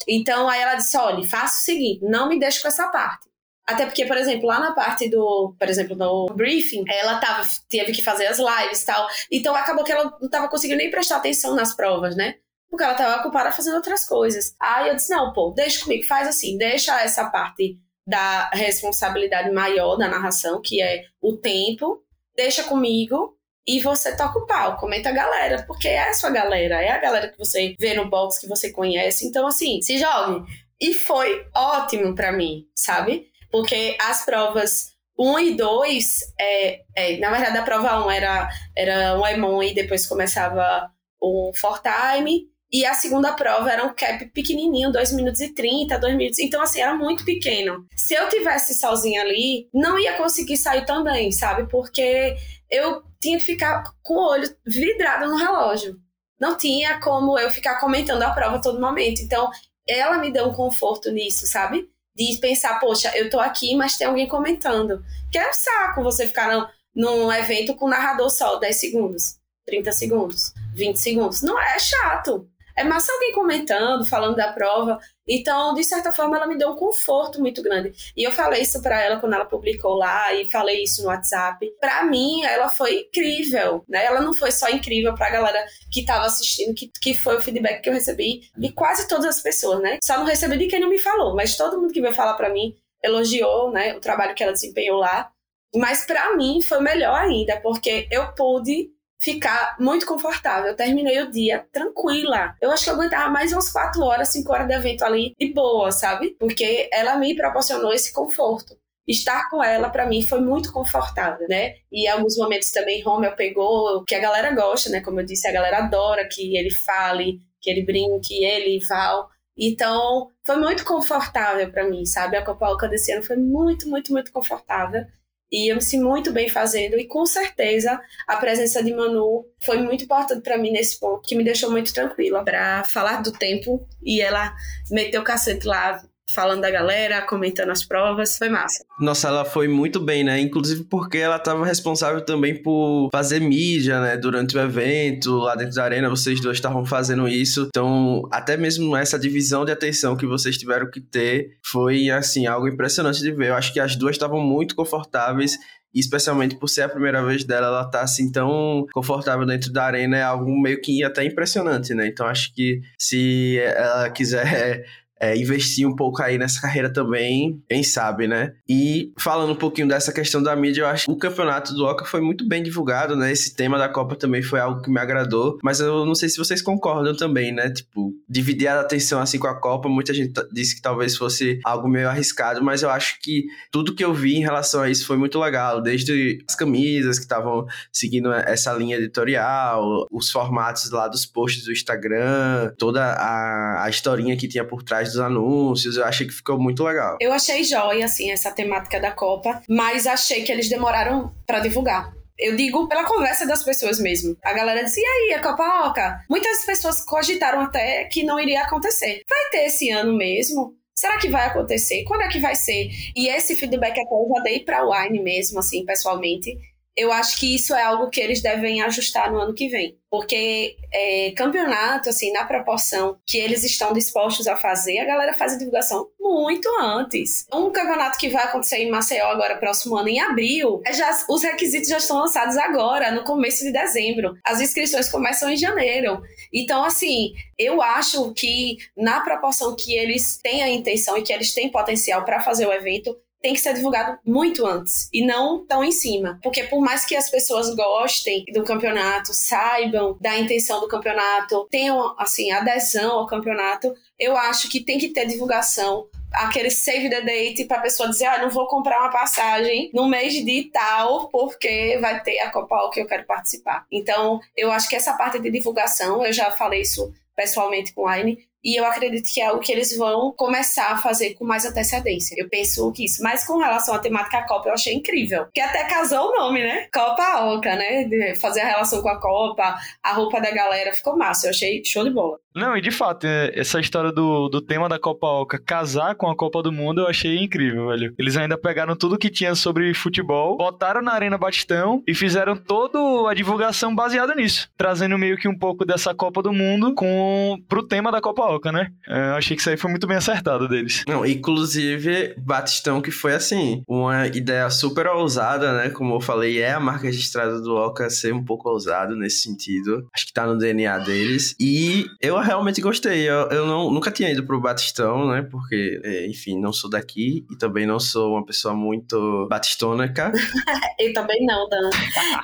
[0.06, 3.28] Então, aí ela disse: olha, faça o seguinte, não me deixe com essa parte.
[3.66, 7.92] Até porque, por exemplo, lá na parte do, por exemplo, no briefing, ela tava, teve
[7.92, 9.06] que fazer as lives e tal.
[9.30, 12.36] Então acabou que ela não tava conseguindo nem prestar atenção nas provas, né?
[12.70, 14.54] Porque ela estava ocupada fazendo outras coisas.
[14.60, 19.96] Aí eu disse: não, pô, deixa comigo, faz assim, deixa essa parte da responsabilidade maior
[19.96, 22.02] da narração, que é o tempo,
[22.34, 26.82] deixa comigo e você toca o pau, comenta a galera, porque é a sua galera,
[26.82, 29.26] é a galera que você vê no box, que você conhece.
[29.26, 30.42] Então, assim, se jogue.
[30.80, 33.28] E foi ótimo para mim, sabe?
[33.50, 39.18] Porque as provas 1 e 2, é, é, na verdade, a prova 1 era, era
[39.18, 42.48] um Emon e depois começava o For Time.
[42.70, 46.38] E a segunda prova era um cap pequenininho, 2 minutos e 30, 2 minutos.
[46.38, 47.86] Então, assim, era muito pequeno.
[47.96, 51.66] Se eu tivesse sozinha ali, não ia conseguir sair também, sabe?
[51.70, 52.36] Porque
[52.70, 55.96] eu tinha que ficar com o olho vidrado no relógio.
[56.38, 59.22] Não tinha como eu ficar comentando a prova a todo momento.
[59.22, 59.50] Então,
[59.88, 61.88] ela me deu um conforto nisso, sabe?
[62.14, 65.02] De pensar, poxa, eu tô aqui, mas tem alguém comentando.
[65.32, 69.38] Que é um saco você ficar no, num evento com o narrador só, 10 segundos,
[69.64, 71.40] 30 segundos, 20 segundos.
[71.40, 72.46] Não é chato
[72.78, 74.98] é massa alguém comentando, falando da prova.
[75.26, 77.92] Então, de certa forma, ela me deu um conforto muito grande.
[78.16, 81.68] E eu falei isso para ela quando ela publicou lá e falei isso no WhatsApp.
[81.80, 84.04] Para mim, ela foi incrível, né?
[84.04, 87.42] Ela não foi só incrível para a galera que estava assistindo, que, que foi o
[87.42, 89.98] feedback que eu recebi de quase todas as pessoas, né?
[90.02, 92.48] Só não recebi de quem não me falou, mas todo mundo que veio falar para
[92.48, 95.30] mim elogiou, né, o trabalho que ela desempenhou lá.
[95.74, 100.68] Mas para mim foi melhor ainda, porque eu pude ficar muito confortável.
[100.68, 102.54] Eu terminei o dia tranquila.
[102.60, 105.52] Eu acho que eu aguentava mais umas 4 horas, 5 horas de evento ali de
[105.52, 106.36] boa, sabe?
[106.38, 108.76] Porque ela me proporcionou esse conforto.
[109.06, 111.74] Estar com ela, para mim, foi muito confortável, né?
[111.90, 115.00] E em alguns momentos também, Romeu pegou, que a galera gosta, né?
[115.00, 119.28] Como eu disse, a galera adora que ele fale, que ele brinque, ele e Val.
[119.56, 122.36] Então, foi muito confortável para mim, sabe?
[122.36, 125.04] A Copa Oca desse ano foi muito, muito, muito confortável.
[125.50, 126.98] E eu me sinto muito bem fazendo.
[126.98, 131.34] E com certeza a presença de Manu foi muito importante para mim nesse ponto, que
[131.34, 133.86] me deixou muito tranquila para falar do tempo.
[134.02, 134.54] E ela
[134.90, 136.02] meteu o cacete lá,
[136.34, 138.84] falando da galera, comentando as provas, foi massa.
[139.00, 140.40] Nossa, ela foi muito bem, né?
[140.40, 144.16] Inclusive porque ela estava responsável também por fazer mídia, né?
[144.16, 147.68] Durante o evento, lá dentro da arena, vocês dois estavam fazendo isso.
[147.68, 152.68] Então, até mesmo essa divisão de atenção que vocês tiveram que ter foi, assim, algo
[152.68, 153.48] impressionante de ver.
[153.48, 155.58] Eu acho que as duas estavam muito confortáveis
[155.94, 160.18] especialmente por ser a primeira vez dela, ela tá assim tão confortável dentro da arena,
[160.18, 162.06] é algo meio que até impressionante, né?
[162.06, 164.84] Então acho que se ela quiser
[165.20, 168.52] é, investir um pouco aí nessa carreira também, quem sabe, né?
[168.68, 172.04] E falando um pouquinho dessa questão da mídia, eu acho que o campeonato do Oca
[172.04, 173.32] foi muito bem divulgado, né?
[173.32, 176.38] Esse tema da Copa também foi algo que me agradou, mas eu não sei se
[176.38, 177.70] vocês concordam também, né?
[177.70, 181.88] Tipo, dividir a atenção assim com a Copa, muita gente disse que talvez fosse algo
[181.88, 185.16] meio arriscado, mas eu acho que tudo que eu vi em relação a isso foi
[185.16, 191.26] muito legal, desde as camisas que estavam seguindo essa linha editorial, os formatos lá dos
[191.26, 196.26] posts do Instagram, toda a, a historinha que tinha por trás dos anúncios, eu achei
[196.26, 197.16] que ficou muito legal.
[197.20, 202.12] Eu achei jóia, assim, essa temática da Copa, mas achei que eles demoraram para divulgar.
[202.38, 204.36] Eu digo pela conversa das pessoas mesmo.
[204.44, 206.20] A galera disse, e aí, a Copa Oca?
[206.30, 209.22] Muitas pessoas cogitaram até que não iria acontecer.
[209.28, 210.74] Vai ter esse ano mesmo?
[210.94, 212.04] Será que vai acontecer?
[212.04, 212.90] Quando é que vai ser?
[213.16, 216.56] E esse feedback até eu já dei pra Wine mesmo, assim, pessoalmente.
[216.98, 220.76] Eu acho que isso é algo que eles devem ajustar no ano que vem porque
[220.92, 225.58] é, campeonato, assim, na proporção que eles estão dispostos a fazer, a galera faz a
[225.58, 227.46] divulgação muito antes.
[227.52, 231.42] Um campeonato que vai acontecer em Maceió agora, próximo ano, em abril, é já, os
[231.42, 234.34] requisitos já estão lançados agora, no começo de dezembro.
[234.44, 236.20] As inscrições começam em janeiro.
[236.52, 241.52] Então, assim, eu acho que na proporção que eles têm a intenção e que eles
[241.52, 245.84] têm potencial para fazer o evento, tem que ser divulgado muito antes e não tão
[245.84, 246.38] em cima.
[246.42, 252.14] Porque por mais que as pessoas gostem do campeonato, saibam da intenção do campeonato, tenham
[252.18, 257.64] assim adesão ao campeonato, eu acho que tem que ter divulgação aquele save the date
[257.64, 261.98] para a pessoa dizer, ah, não vou comprar uma passagem no mês de tal porque
[262.00, 263.86] vai ter a Copa que eu quero participar.
[263.90, 268.12] Então, eu acho que essa parte de divulgação, eu já falei isso pessoalmente com a
[268.12, 271.64] Aine, e eu acredito que é algo que eles vão começar a fazer com mais
[271.64, 272.34] antecedência.
[272.38, 273.22] Eu penso que isso.
[273.22, 275.46] Mas com relação à temática Copa, eu achei incrível.
[275.54, 276.88] Que até casou o nome, né?
[276.92, 278.04] Copa Oca, né?
[278.04, 281.46] De fazer a relação com a Copa, a roupa da galera ficou massa.
[281.46, 282.38] Eu achei show de bola.
[282.54, 286.28] Não, e de fato, é, essa história do, do tema da Copa Oca casar com
[286.28, 288.12] a Copa do Mundo, eu achei incrível, velho.
[288.18, 292.98] Eles ainda pegaram tudo que tinha sobre futebol, botaram na Arena Batistão e fizeram toda
[293.30, 294.68] a divulgação baseada nisso.
[294.76, 298.72] Trazendo meio que um pouco dessa Copa do Mundo com, pro tema da Copa Oca,
[298.72, 298.90] né?
[299.08, 301.04] É, eu achei que isso aí foi muito bem acertado deles.
[301.06, 305.90] Não, inclusive, Batistão que foi, assim, uma ideia super ousada, né?
[305.90, 310.06] Como eu falei, é a marca registrada do Oca ser um pouco ousado nesse sentido.
[310.14, 311.54] Acho que tá no DNA deles.
[311.60, 313.28] E eu realmente gostei.
[313.28, 315.42] Eu, eu não, nunca tinha ido pro Batistão, né?
[315.42, 320.32] Porque, é, enfim, não sou daqui e também não sou uma pessoa muito batistônica.
[320.98, 321.90] eu também não, Dan.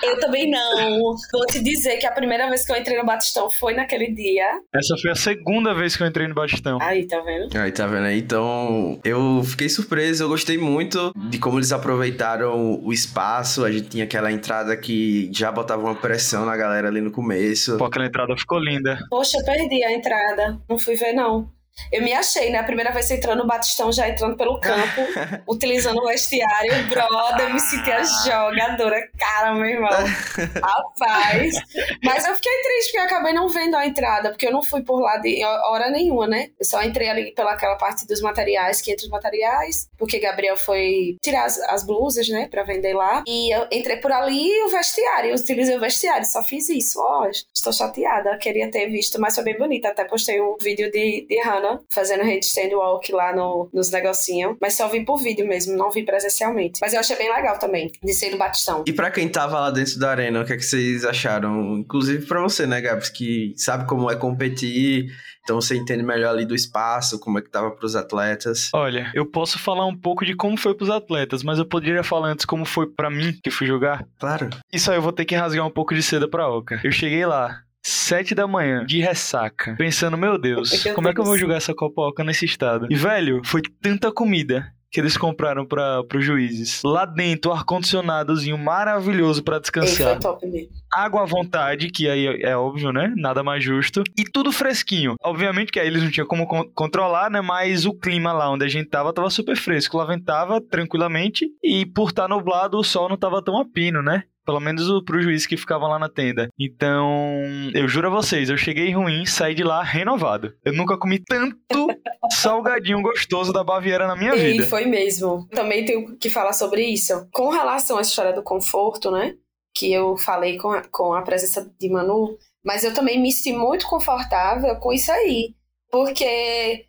[0.02, 1.14] Eu também não.
[1.32, 4.60] Vou te dizer que a primeira vez que eu entrei no Batistão foi naquele dia.
[4.74, 6.78] Essa foi a segunda vez que eu entrei no Batistão.
[6.80, 7.56] Aí, tá vendo?
[7.56, 8.10] Aí, tá vendo?
[8.10, 10.24] Então, eu fiquei surpreso.
[10.24, 13.64] Eu gostei muito de como eles aproveitaram o espaço.
[13.64, 17.76] A gente tinha aquela entrada que já botava uma pressão na galera ali no começo.
[17.76, 18.98] Pô, aquela entrada ficou linda.
[19.08, 20.58] Poxa, eu perdi a entrada.
[20.68, 21.50] Não fui ver, não.
[21.90, 22.58] Eu me achei, né?
[22.58, 25.02] A primeira vez entrando no Batistão, já entrando pelo campo,
[25.48, 26.72] utilizando o vestiário.
[26.88, 29.08] Brother, eu me senti a jogadora.
[29.18, 29.90] Cara, meu irmão.
[29.90, 31.54] Rapaz.
[32.02, 34.82] Mas eu fiquei triste porque eu acabei não vendo a entrada, porque eu não fui
[34.82, 36.50] por lá de hora nenhuma, né?
[36.58, 41.16] Eu só entrei ali pelaquela parte dos materiais, que entra os materiais, porque Gabriel foi
[41.22, 43.22] tirar as, as blusas, né, pra vender lá.
[43.26, 45.30] E eu entrei por ali e o vestiário.
[45.30, 47.00] Eu utilizei o vestiário, só fiz isso.
[47.00, 48.36] Ó, oh, estou chateada.
[48.38, 49.88] Queria ter visto, mas foi bem bonita.
[49.88, 54.56] Até postei um vídeo de, de Hannah fazendo handstand walk lá no, nos negocinhos.
[54.60, 56.78] Mas só vi por vídeo mesmo, não vi presencialmente.
[56.80, 58.84] Mas eu achei bem legal também, de ser no Batistão.
[58.86, 61.78] E para quem tava lá dentro da arena, o que é que vocês acharam?
[61.78, 65.06] Inclusive para você, né, Gabs, que sabe como é competir.
[65.44, 68.70] Então você entende melhor ali do espaço, como é que tava pros atletas.
[68.72, 72.28] Olha, eu posso falar um pouco de como foi pros atletas, mas eu poderia falar
[72.28, 74.06] antes como foi para mim que fui jogar.
[74.18, 74.48] Claro.
[74.72, 76.80] Isso aí eu vou ter que rasgar um pouco de seda pra Oca.
[76.82, 77.60] Eu cheguei lá,
[78.04, 79.76] Sete da manhã, de ressaca.
[79.78, 82.86] Pensando, meu Deus, como é que eu vou jogar essa Copa nesse estado?
[82.90, 86.82] E, velho, foi tanta comida que eles compraram para os juízes.
[86.84, 90.12] Lá dentro, ar-condicionadozinho maravilhoso para descansar.
[90.12, 90.68] foi top mesmo.
[90.94, 93.10] Água à vontade, que aí é óbvio, né?
[93.16, 94.04] Nada mais justo.
[94.18, 95.14] E tudo fresquinho.
[95.22, 97.40] Obviamente que aí eles não tinham como controlar, né?
[97.40, 99.96] Mas o clima lá onde a gente tava, tava super fresco.
[99.96, 101.48] Lá ventava tranquilamente.
[101.62, 104.24] E por estar tá nublado, o sol não tava tão a pino, né?
[104.44, 106.48] Pelo menos pro juiz que ficavam lá na tenda.
[106.58, 107.42] Então,
[107.74, 110.54] eu juro a vocês, eu cheguei ruim, saí de lá renovado.
[110.64, 111.88] Eu nunca comi tanto
[112.30, 114.64] salgadinho gostoso da Baviera na minha vida.
[114.64, 115.46] E foi mesmo.
[115.48, 117.28] Também tenho que falar sobre isso.
[117.32, 119.34] Com relação à história do conforto, né?
[119.74, 123.56] Que eu falei com a, com a presença de Manu, mas eu também me senti
[123.56, 125.54] muito confortável com isso aí.
[125.90, 126.86] Porque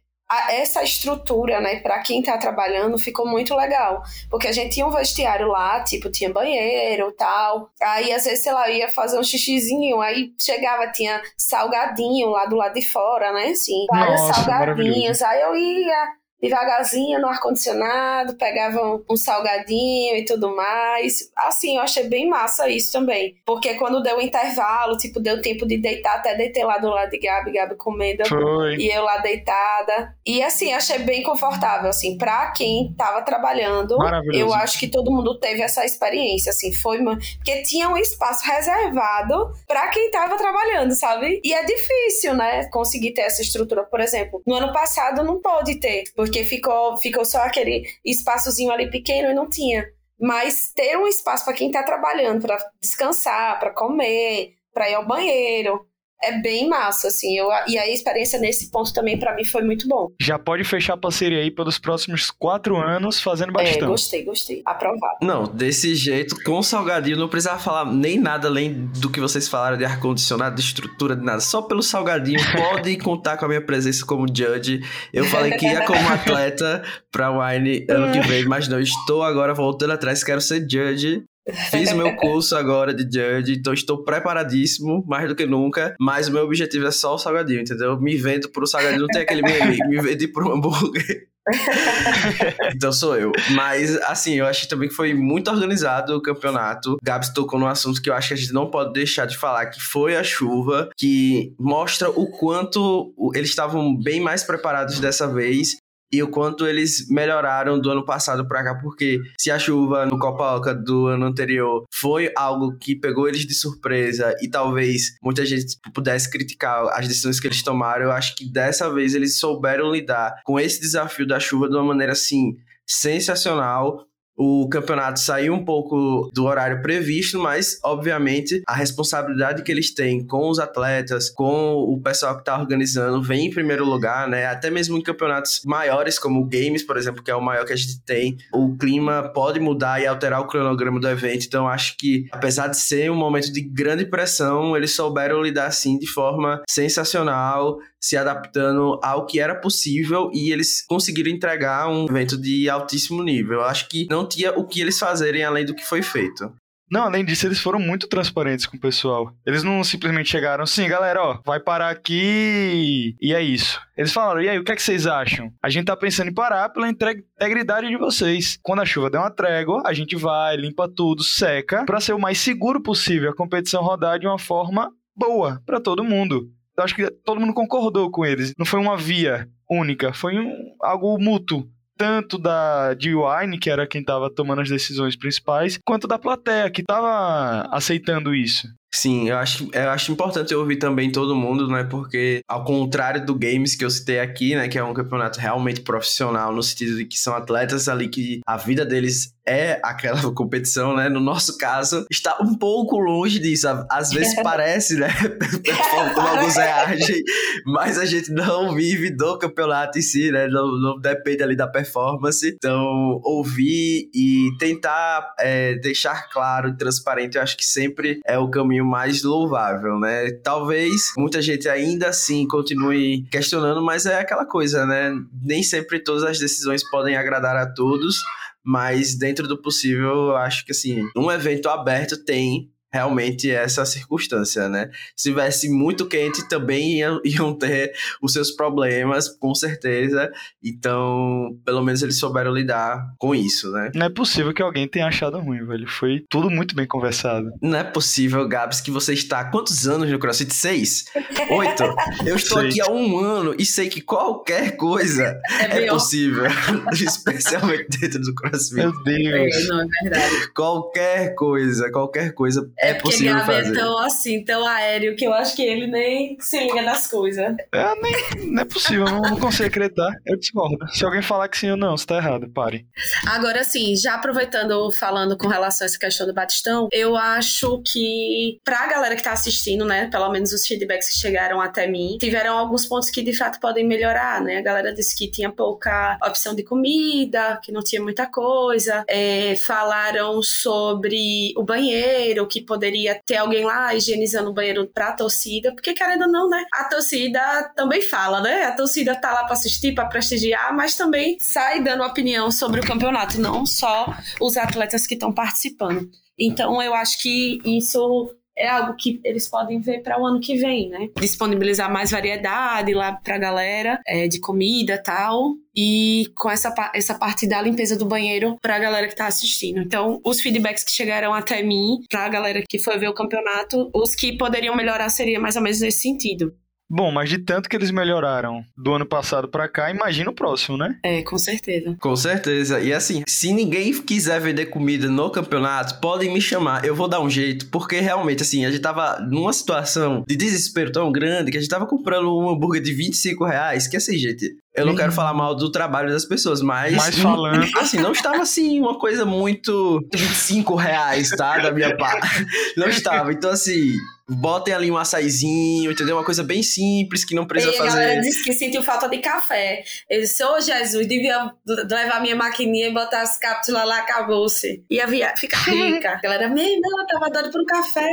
[0.49, 4.01] essa estrutura, né, para quem tá trabalhando, ficou muito legal.
[4.29, 7.69] Porque a gente tinha um vestiário lá, tipo, tinha banheiro tal.
[7.81, 12.45] Aí, às vezes, sei lá, eu ia fazer um xixizinho, aí chegava, tinha salgadinho lá
[12.45, 15.21] do lado de fora, né, assim, vários salgadinhos.
[15.21, 16.07] Aí eu ia
[16.41, 21.31] devagarzinho no ar-condicionado, pegava um, salgadinho e tudo mais.
[21.37, 23.35] Assim, eu achei bem massa isso também.
[23.45, 27.09] Porque quando deu o intervalo, tipo, deu tempo de deitar, até deitei lá do lado
[27.09, 28.27] de Gabi, Gabi comendo.
[28.27, 28.75] Foi.
[28.75, 30.15] E eu lá deitada.
[30.25, 33.97] E assim, achei bem confortável, assim, pra quem tava trabalhando.
[34.33, 36.95] Eu acho que todo mundo teve essa experiência, assim, foi...
[37.03, 41.41] Porque tinha um espaço reservado pra quem tava trabalhando, sabe?
[41.43, 43.83] E é difícil, né, conseguir ter essa estrutura.
[43.83, 48.89] Por exemplo, no ano passado não pôde ter, porque ficou, ficou só aquele espaçozinho ali
[48.89, 49.85] pequeno e não tinha.
[50.19, 55.05] Mas ter um espaço para quem está trabalhando, para descansar, para comer, para ir ao
[55.05, 55.85] banheiro,
[56.25, 57.37] é bem massa, assim.
[57.37, 60.09] Eu, e a experiência nesse ponto também, para mim, foi muito bom.
[60.19, 63.83] Já pode fechar a parceria aí pelos próximos quatro anos fazendo bastante.
[63.83, 64.61] É, gostei, gostei.
[64.65, 65.17] Aprovado.
[65.21, 69.47] Não, desse jeito, com o salgadinho, não precisava falar nem nada além do que vocês
[69.47, 71.39] falaram de ar-condicionado, de estrutura, de nada.
[71.39, 74.81] Só pelo salgadinho, pode contar com a minha presença como judge.
[75.13, 79.53] Eu falei que ia como atleta pra Wine ano que vem, mas não, estou agora
[79.53, 81.23] voltando atrás, quero ser judge
[81.69, 85.95] Fiz o meu curso agora de Judge, então estou preparadíssimo, mais do que nunca.
[85.99, 87.99] Mas o meu objetivo é só o salgadinho, entendeu?
[87.99, 91.27] Me vendo por o salgadinho, não tem aquele meme, me vende por um hambúrguer.
[92.75, 93.31] então sou eu.
[93.51, 96.97] Mas, assim, eu achei também que foi muito organizado o campeonato.
[97.03, 99.67] Gabs tocou num assunto que eu acho que a gente não pode deixar de falar,
[99.67, 105.77] que foi a chuva, que mostra o quanto eles estavam bem mais preparados dessa vez
[106.11, 110.17] e o quanto eles melhoraram do ano passado para cá, porque se a chuva no
[110.19, 115.45] Copa Oca do ano anterior foi algo que pegou eles de surpresa e talvez muita
[115.45, 119.91] gente pudesse criticar as decisões que eles tomaram, eu acho que dessa vez eles souberam
[119.91, 125.63] lidar com esse desafio da chuva de uma maneira assim sensacional o campeonato saiu um
[125.63, 131.73] pouco do horário previsto, mas obviamente a responsabilidade que eles têm com os atletas, com
[131.75, 134.45] o pessoal que está organizando, vem em primeiro lugar, né?
[134.45, 137.73] Até mesmo em campeonatos maiores, como o Games, por exemplo, que é o maior que
[137.73, 141.45] a gente tem, o clima pode mudar e alterar o cronograma do evento.
[141.45, 145.97] Então acho que, apesar de ser um momento de grande pressão, eles souberam lidar assim
[145.97, 152.39] de forma sensacional se adaptando ao que era possível e eles conseguiram entregar um evento
[152.39, 153.55] de altíssimo nível.
[153.55, 156.53] Eu acho que não tinha o que eles fazerem além do que foi feito.
[156.89, 159.31] Não, além disso, eles foram muito transparentes com o pessoal.
[159.43, 163.81] Eles não simplesmente chegaram assim, galera, ó, vai parar aqui e é isso.
[163.97, 165.51] Eles falaram, e aí, o que é que vocês acham?
[165.63, 168.59] A gente tá pensando em parar pela integridade de vocês.
[168.61, 172.19] Quando a chuva der uma trégua, a gente vai, limpa tudo, seca, para ser o
[172.19, 176.95] mais seguro possível a competição rodar de uma forma boa para todo mundo eu acho
[176.95, 178.53] que todo mundo concordou com eles.
[178.57, 181.69] Não foi uma via única, foi um, algo mútuo.
[181.97, 186.69] Tanto da de Wine, que era quem estava tomando as decisões principais, quanto da plateia,
[186.69, 188.67] que estava aceitando isso.
[188.95, 191.83] Sim, eu acho, eu acho importante ouvir também todo mundo, né?
[191.83, 194.69] Porque, ao contrário do Games que eu citei aqui, né?
[194.69, 198.55] Que é um campeonato realmente profissional, no sentido de que são atletas ali que a
[198.55, 201.09] vida deles é aquela competição, né?
[201.09, 203.67] No nosso caso, está um pouco longe disso.
[203.91, 205.09] Às vezes parece, né?
[206.15, 207.21] Como alguns reagem,
[207.65, 210.47] mas a gente não vive do campeonato em si, né?
[210.47, 212.47] Não, não depende ali da performance.
[212.47, 218.49] Então, ouvir e tentar é, deixar claro e transparente, eu acho que sempre é o
[218.49, 220.31] caminho mais louvável, né?
[220.43, 225.11] Talvez muita gente ainda assim continue questionando, mas é aquela coisa, né?
[225.43, 228.21] Nem sempre todas as decisões podem agradar a todos,
[228.63, 234.69] mas dentro do possível, eu acho que assim, um evento aberto tem realmente essa circunstância,
[234.69, 234.89] né?
[235.17, 240.31] Se tivesse muito quente, também iam, iam, ter os seus problemas, com certeza.
[240.63, 243.91] Então, pelo menos eles souberam lidar com isso, né?
[243.93, 245.87] Não é possível que alguém tenha achado ruim, velho.
[245.89, 247.51] Foi tudo muito bem conversado.
[247.61, 250.53] Não é possível, Gabs, que você está há quantos anos no CrossFit?
[250.53, 251.05] Seis?
[251.49, 251.83] Oito?
[252.25, 256.45] Eu estou aqui há um ano e sei que qualquer coisa é, é possível,
[256.93, 258.75] especialmente dentro do CrossFit.
[258.75, 259.55] Meu Deus.
[259.55, 260.53] É, não, é verdade.
[260.53, 263.71] Qualquer coisa, qualquer coisa é, é possível Gabi fazer.
[263.71, 267.55] é tão assim, tão aéreo, que eu acho que ele nem se liga nas coisas.
[267.73, 270.11] É, nem, não é possível, não, não consigo acreditar.
[270.25, 270.87] Eu discordo.
[270.93, 272.85] Se alguém falar que sim ou não, você tá errado, pare.
[273.27, 278.59] Agora, assim, já aproveitando, falando com relação a essa questão do Batistão, eu acho que
[278.63, 282.57] pra galera que tá assistindo, né, pelo menos os feedbacks que chegaram até mim, tiveram
[282.57, 284.57] alguns pontos que de fato podem melhorar, né?
[284.57, 289.55] A galera disse que tinha pouca opção de comida, que não tinha muita coisa, é,
[289.55, 295.93] falaram sobre o banheiro, que poderia ter alguém lá higienizando o banheiro pra torcida, porque
[295.93, 296.63] querendo ou não, né?
[296.73, 298.63] A torcida também fala, né?
[298.63, 302.85] A torcida tá lá pra assistir, pra prestigiar, mas também sai dando opinião sobre o
[302.85, 306.09] campeonato, não só os atletas que estão participando.
[306.37, 310.57] Então, eu acho que isso é algo que eles podem ver para o ano que
[310.57, 311.09] vem, né?
[311.19, 315.53] Disponibilizar mais variedade lá para a galera é, de comida tal.
[315.75, 319.81] E com essa, essa parte da limpeza do banheiro para a galera que está assistindo.
[319.81, 323.91] Então, os feedbacks que chegaram até mim, para a galera que foi ver o campeonato,
[323.93, 326.53] os que poderiam melhorar seria mais ou menos nesse sentido.
[326.89, 330.77] Bom, mas de tanto que eles melhoraram do ano passado para cá, imagina o próximo,
[330.77, 330.97] né?
[331.03, 331.95] É, com certeza.
[331.99, 332.79] Com certeza.
[332.79, 336.85] E assim, se ninguém quiser vender comida no campeonato, podem me chamar.
[336.85, 340.91] Eu vou dar um jeito, porque realmente, assim, a gente tava numa situação de desespero
[340.91, 344.55] tão grande que a gente tava comprando um hambúrguer de 25 reais, que assim, gente,
[344.75, 346.95] eu não quero falar mal do trabalho das pessoas, mas.
[346.95, 347.65] Mas falando.
[347.77, 349.99] Assim, não estava assim uma coisa muito.
[350.13, 351.57] 25 reais, tá?
[351.57, 352.45] Da minha parte.
[352.75, 353.31] Não estava.
[353.31, 353.93] Então, assim,
[354.29, 356.17] botem ali um açaizinho, entendeu?
[356.17, 357.89] Uma coisa bem simples que não precisa e fazer.
[357.89, 359.83] A galera disse que sentiu falta de café.
[360.09, 364.83] Eu disse, ô oh, Jesus, devia levar minha maquininha e botar as cápsulas lá, acabou-se.
[364.89, 366.13] Ia ficar rica.
[366.13, 368.09] A galera, meu, não, tava dando pro café.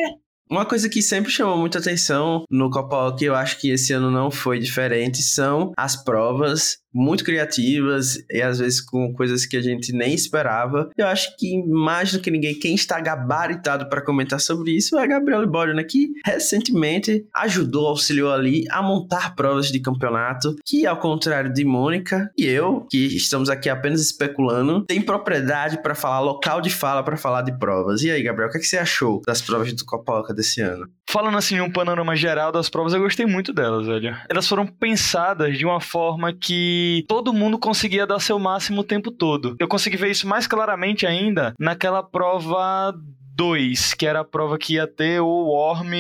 [0.50, 4.10] Uma coisa que sempre chamou muita atenção no Copa que eu acho que esse ano
[4.10, 9.62] não foi diferente, são as provas muito criativas e às vezes com coisas que a
[9.62, 10.90] gente nem esperava.
[10.97, 15.07] Eu acho que mais do que ninguém, quem está gabaritado para comentar sobre isso é
[15.07, 20.99] Gabriel Libório, né, que recentemente ajudou, auxiliou ali a montar provas de campeonato, que ao
[20.99, 26.61] contrário de Mônica e eu, que estamos aqui apenas especulando, tem propriedade para falar, local
[26.61, 28.03] de fala para falar de provas.
[28.03, 30.88] E aí, Gabriel, o que, é que você achou das provas do Copa desse ano?
[31.12, 34.16] Falando assim, um panorama geral das provas, eu gostei muito delas, velho.
[34.30, 39.10] Elas foram pensadas de uma forma que todo mundo conseguia dar seu máximo o tempo
[39.10, 39.54] todo.
[39.60, 42.94] Eu consegui ver isso mais claramente ainda naquela prova
[43.34, 45.92] 2, que era a prova que ia ter o Worm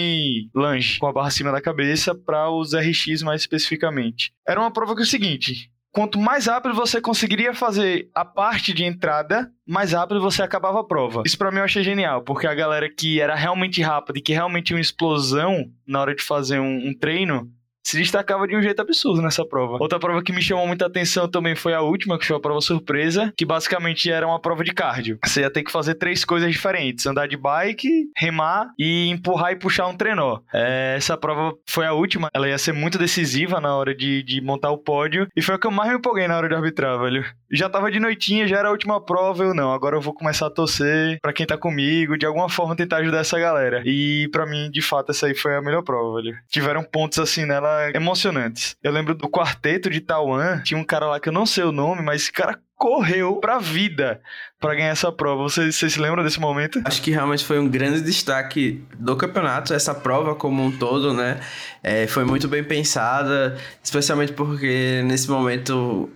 [0.54, 4.32] Lange com a barra acima da cabeça para os RX mais especificamente.
[4.48, 8.72] Era uma prova que é o seguinte, quanto mais rápido você conseguiria fazer a parte
[8.72, 11.22] de entrada, mais rápido você acabava a prova.
[11.24, 14.32] Isso para mim eu achei genial, porque a galera que era realmente rápida e que
[14.32, 17.48] realmente tinha uma explosão na hora de fazer um, um treino,
[17.82, 19.78] se destacava de um jeito absurdo nessa prova.
[19.80, 22.60] Outra prova que me chamou muita atenção também foi a última, que foi a prova
[22.60, 25.18] surpresa, que basicamente era uma prova de cardio.
[25.24, 29.56] Você ia ter que fazer três coisas diferentes: andar de bike, remar e empurrar e
[29.56, 30.40] puxar um trenó.
[30.52, 34.40] É, essa prova foi a última, ela ia ser muito decisiva na hora de, de
[34.40, 36.98] montar o pódio, e foi o que eu mais me empolguei na hora de arbitrar,
[36.98, 37.24] velho.
[37.52, 40.46] Já tava de noitinha, já era a última prova, eu não, agora eu vou começar
[40.46, 43.82] a torcer para quem tá comigo, de alguma forma tentar ajudar essa galera.
[43.84, 46.34] E para mim, de fato, essa aí foi a melhor prova, velho.
[46.48, 48.74] Tiveram pontos assim nela emocionantes.
[48.82, 51.72] Eu lembro do quarteto de Taiwan, tinha um cara lá que eu não sei o
[51.72, 54.20] nome, mas esse cara correu pra vida
[54.58, 55.44] para ganhar essa prova.
[55.44, 56.82] Vocês, se lembram desse momento?
[56.84, 61.38] Acho que realmente foi um grande destaque do campeonato, essa prova como um todo, né?
[61.80, 66.10] É, foi muito bem pensada, especialmente porque nesse momento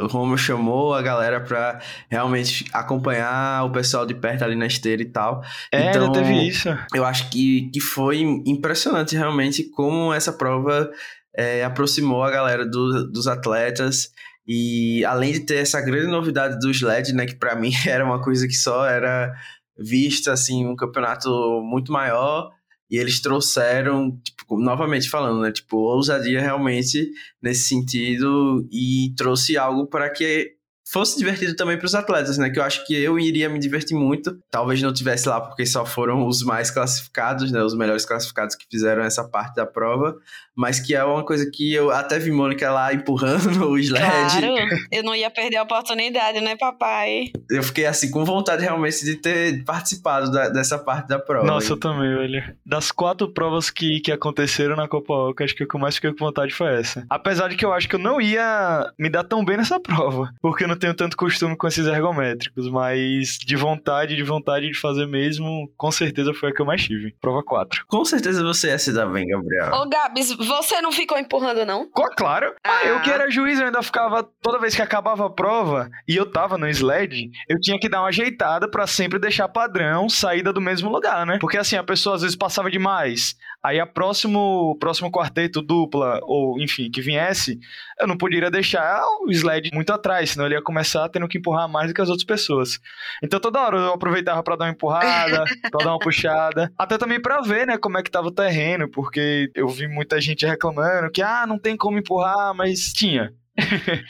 [0.00, 5.02] o Romulo chamou a galera pra realmente acompanhar o pessoal de perto ali na esteira
[5.02, 5.42] e tal.
[5.72, 6.68] É, então, teve isso.
[6.94, 10.90] Eu acho que, que foi impressionante realmente como essa prova
[11.36, 14.10] é, aproximou a galera do, dos atletas.
[14.46, 18.22] E além de ter essa grande novidade do sled, né, que para mim era uma
[18.22, 19.34] coisa que só era
[19.78, 21.28] vista assim um campeonato
[21.62, 22.50] muito maior,
[22.90, 25.50] e eles trouxeram, tipo, novamente falando, né?
[25.50, 27.10] Tipo, ousadia realmente
[27.42, 30.56] nesse sentido e trouxe algo para que
[30.88, 32.48] fosse divertido também para os atletas, né?
[32.48, 34.38] Que eu acho que eu iria me divertir muito.
[34.50, 37.62] Talvez não tivesse lá porque só foram os mais classificados, né?
[37.62, 40.16] Os melhores classificados que fizeram essa parte da prova
[40.56, 44.02] mas que é uma coisa que eu até vi Mônica lá empurrando o sled.
[44.02, 44.54] Claro,
[44.90, 47.30] eu não ia perder a oportunidade, né, papai?
[47.50, 51.46] Eu fiquei assim com vontade realmente de ter participado da, dessa parte da prova.
[51.46, 52.56] Nossa, eu também, velho.
[52.64, 55.96] Das quatro provas que, que aconteceram na Copa Oca, acho que o que eu mais
[55.96, 57.04] fiquei com vontade foi essa.
[57.10, 60.32] Apesar de que eu acho que eu não ia me dar tão bem nessa prova,
[60.40, 64.78] porque eu não tenho tanto costume com esses ergométricos, mas de vontade, de vontade de
[64.78, 67.14] fazer mesmo, com certeza foi a que eu mais tive.
[67.20, 67.84] Prova 4.
[67.86, 69.72] Com certeza você ia se dar bem, Gabriel.
[69.74, 71.88] Ô, Gabs, você não ficou empurrando, não?
[72.16, 72.54] Claro.
[72.64, 72.84] Ah.
[72.86, 74.22] eu que era juiz, eu ainda ficava.
[74.40, 78.00] Toda vez que acabava a prova e eu tava no sled, eu tinha que dar
[78.00, 81.38] uma ajeitada para sempre deixar padrão saída do mesmo lugar, né?
[81.40, 83.34] Porque assim, a pessoa às vezes passava demais.
[83.62, 87.58] Aí a próximo, próximo quarteto, dupla, ou enfim, que viesse,
[87.98, 91.68] eu não poderia deixar o sled muito atrás, senão ele ia começar tendo que empurrar
[91.68, 92.78] mais do que as outras pessoas.
[93.22, 97.20] Então toda hora eu aproveitava para dar uma empurrada, para dar uma puxada, até também
[97.20, 101.10] para ver, né, como é que tava o terreno, porque eu vi muita gente reclamando
[101.10, 103.32] que ah, não tem como empurrar, mas tinha.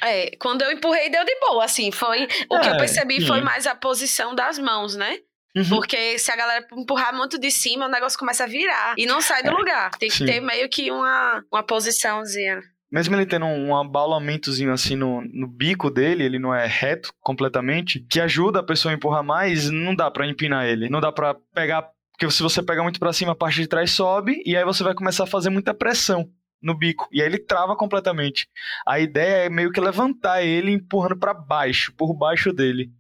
[0.03, 3.21] é, quando eu empurrei deu de boa, assim, foi o é, que eu é, percebi
[3.21, 3.27] sim.
[3.27, 5.19] foi mais a posição das mãos, né?
[5.57, 5.69] Uhum.
[5.71, 9.23] Porque se a galera empurrar muito de cima, o negócio começa a virar e não
[9.23, 9.91] sai do é, lugar.
[9.99, 10.27] Tem que sim.
[10.27, 12.61] ter meio que uma, uma posiçãozinha.
[12.93, 18.01] Mesmo ele tendo um abalamentozinho assim no, no bico dele, ele não é reto completamente,
[18.09, 20.89] que ajuda a pessoa a empurrar mais, não dá para empinar ele.
[20.89, 23.91] Não dá para pegar porque se você pega muito para cima, a parte de trás
[23.91, 26.27] sobe e aí você vai começar a fazer muita pressão
[26.63, 28.49] no bico e aí ele trava completamente.
[28.87, 32.91] A ideia é meio que levantar ele empurrando para baixo, por baixo dele.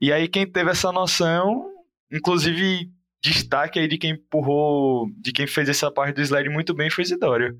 [0.00, 1.71] E aí quem teve essa noção,
[2.12, 2.90] inclusive
[3.22, 7.04] destaque aí de quem empurrou, de quem fez essa parte do slide muito bem foi
[7.04, 7.56] Isidório.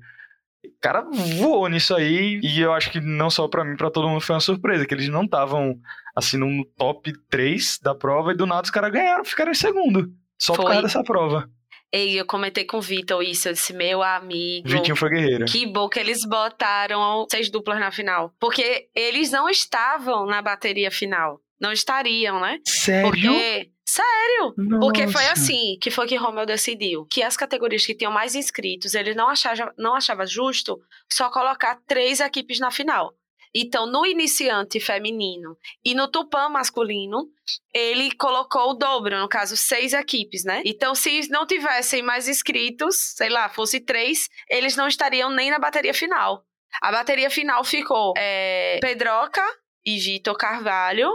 [0.65, 1.01] O cara
[1.37, 4.35] voou nisso aí e eu acho que não só para mim, para todo mundo foi
[4.35, 5.77] uma surpresa, que eles não estavam
[6.15, 10.11] assim no top 3 da prova e do nada os caras ganharam, ficaram em segundo.
[10.39, 10.63] Só foi.
[10.63, 11.49] por causa dessa prova.
[11.91, 14.67] Ei, eu comentei com o Vitor isso, eu disse, meu amigo.
[14.67, 15.45] Vitinho foi guerreiro.
[15.45, 18.33] Que bom que eles botaram seis duplas na final.
[18.39, 21.39] Porque eles não estavam na bateria final.
[21.61, 22.59] Não estariam, né?
[22.65, 23.11] Sério?
[23.11, 23.69] Porque.
[23.85, 24.53] Sério!
[24.57, 24.79] Nossa.
[24.79, 27.05] Porque foi assim que foi que Romeu decidiu.
[27.05, 30.79] Que as categorias que tinham mais inscritos, ele não achava, não achava justo
[31.11, 33.13] só colocar três equipes na final.
[33.55, 35.55] Então, no iniciante feminino
[35.85, 37.29] e no Tupã masculino,
[37.71, 40.63] ele colocou o dobro, no caso, seis equipes, né?
[40.65, 45.59] Então, se não tivessem mais inscritos, sei lá, fosse três, eles não estariam nem na
[45.59, 46.43] bateria final.
[46.81, 49.45] A bateria final ficou é, Pedroca
[49.85, 51.11] e Vitor Carvalho,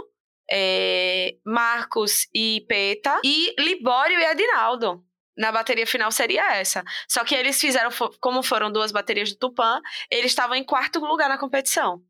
[0.51, 5.03] é, Marcos e Peta, e Libório e Adinaldo
[5.39, 6.83] na bateria final seria essa.
[7.07, 7.89] Só que eles fizeram,
[8.19, 9.79] como foram duas baterias do Tupã,
[10.11, 12.03] eles estavam em quarto lugar na competição.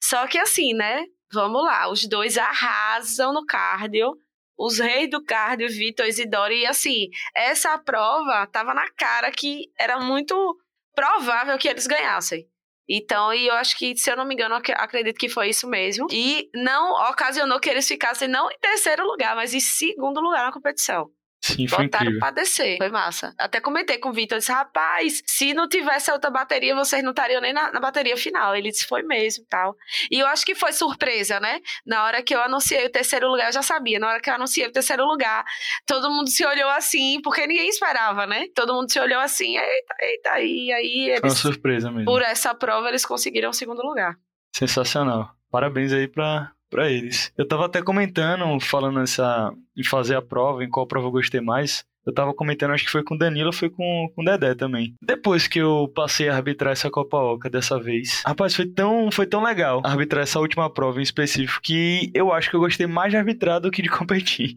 [0.00, 1.04] Só que assim, né?
[1.32, 4.16] Vamos lá, os dois arrasam no cardio.
[4.56, 6.52] Os reis do cardio, Vitor e Isidoro.
[6.52, 10.56] E assim, essa prova tava na cara que era muito
[10.94, 12.48] provável que eles ganhassem.
[12.88, 16.06] Então, e eu acho que, se eu não me engano, acredito que foi isso mesmo.
[16.10, 20.52] E não ocasionou que eles ficassem não em terceiro lugar, mas em segundo lugar na
[20.52, 21.10] competição.
[21.54, 22.20] Sim, foi botaram incrível.
[22.20, 22.76] pra descer.
[22.78, 23.34] Foi massa.
[23.38, 27.40] Até comentei com o Vitor, disse, rapaz, se não tivesse outra bateria, vocês não estariam
[27.40, 28.54] nem na, na, bateria final.
[28.54, 29.76] Ele disse, foi mesmo tal.
[30.10, 31.60] E eu acho que foi surpresa, né?
[31.86, 33.98] Na hora que eu anunciei o terceiro lugar, eu já sabia.
[33.98, 35.44] Na hora que eu anunciei o terceiro lugar,
[35.86, 38.46] todo mundo se olhou assim, porque ninguém esperava, né?
[38.54, 41.20] Todo mundo se olhou assim, eita, eita, e aí eles...
[41.20, 42.06] Foi uma surpresa mesmo.
[42.06, 44.16] Por essa prova, eles conseguiram o segundo lugar.
[44.54, 45.30] Sensacional.
[45.50, 47.32] Parabéns aí pra, para eles.
[47.36, 51.40] Eu tava até comentando, falando essa, em fazer a prova, em qual prova eu gostei
[51.40, 51.84] mais.
[52.06, 54.94] Eu tava comentando, acho que foi com o Danilo, foi com, com o Dedé também.
[55.02, 58.22] Depois que eu passei a arbitrar essa Copa Oca dessa vez.
[58.24, 62.48] Rapaz, foi tão, foi tão legal arbitrar essa última prova em específico que eu acho
[62.48, 64.56] que eu gostei mais de arbitrar do que de competir.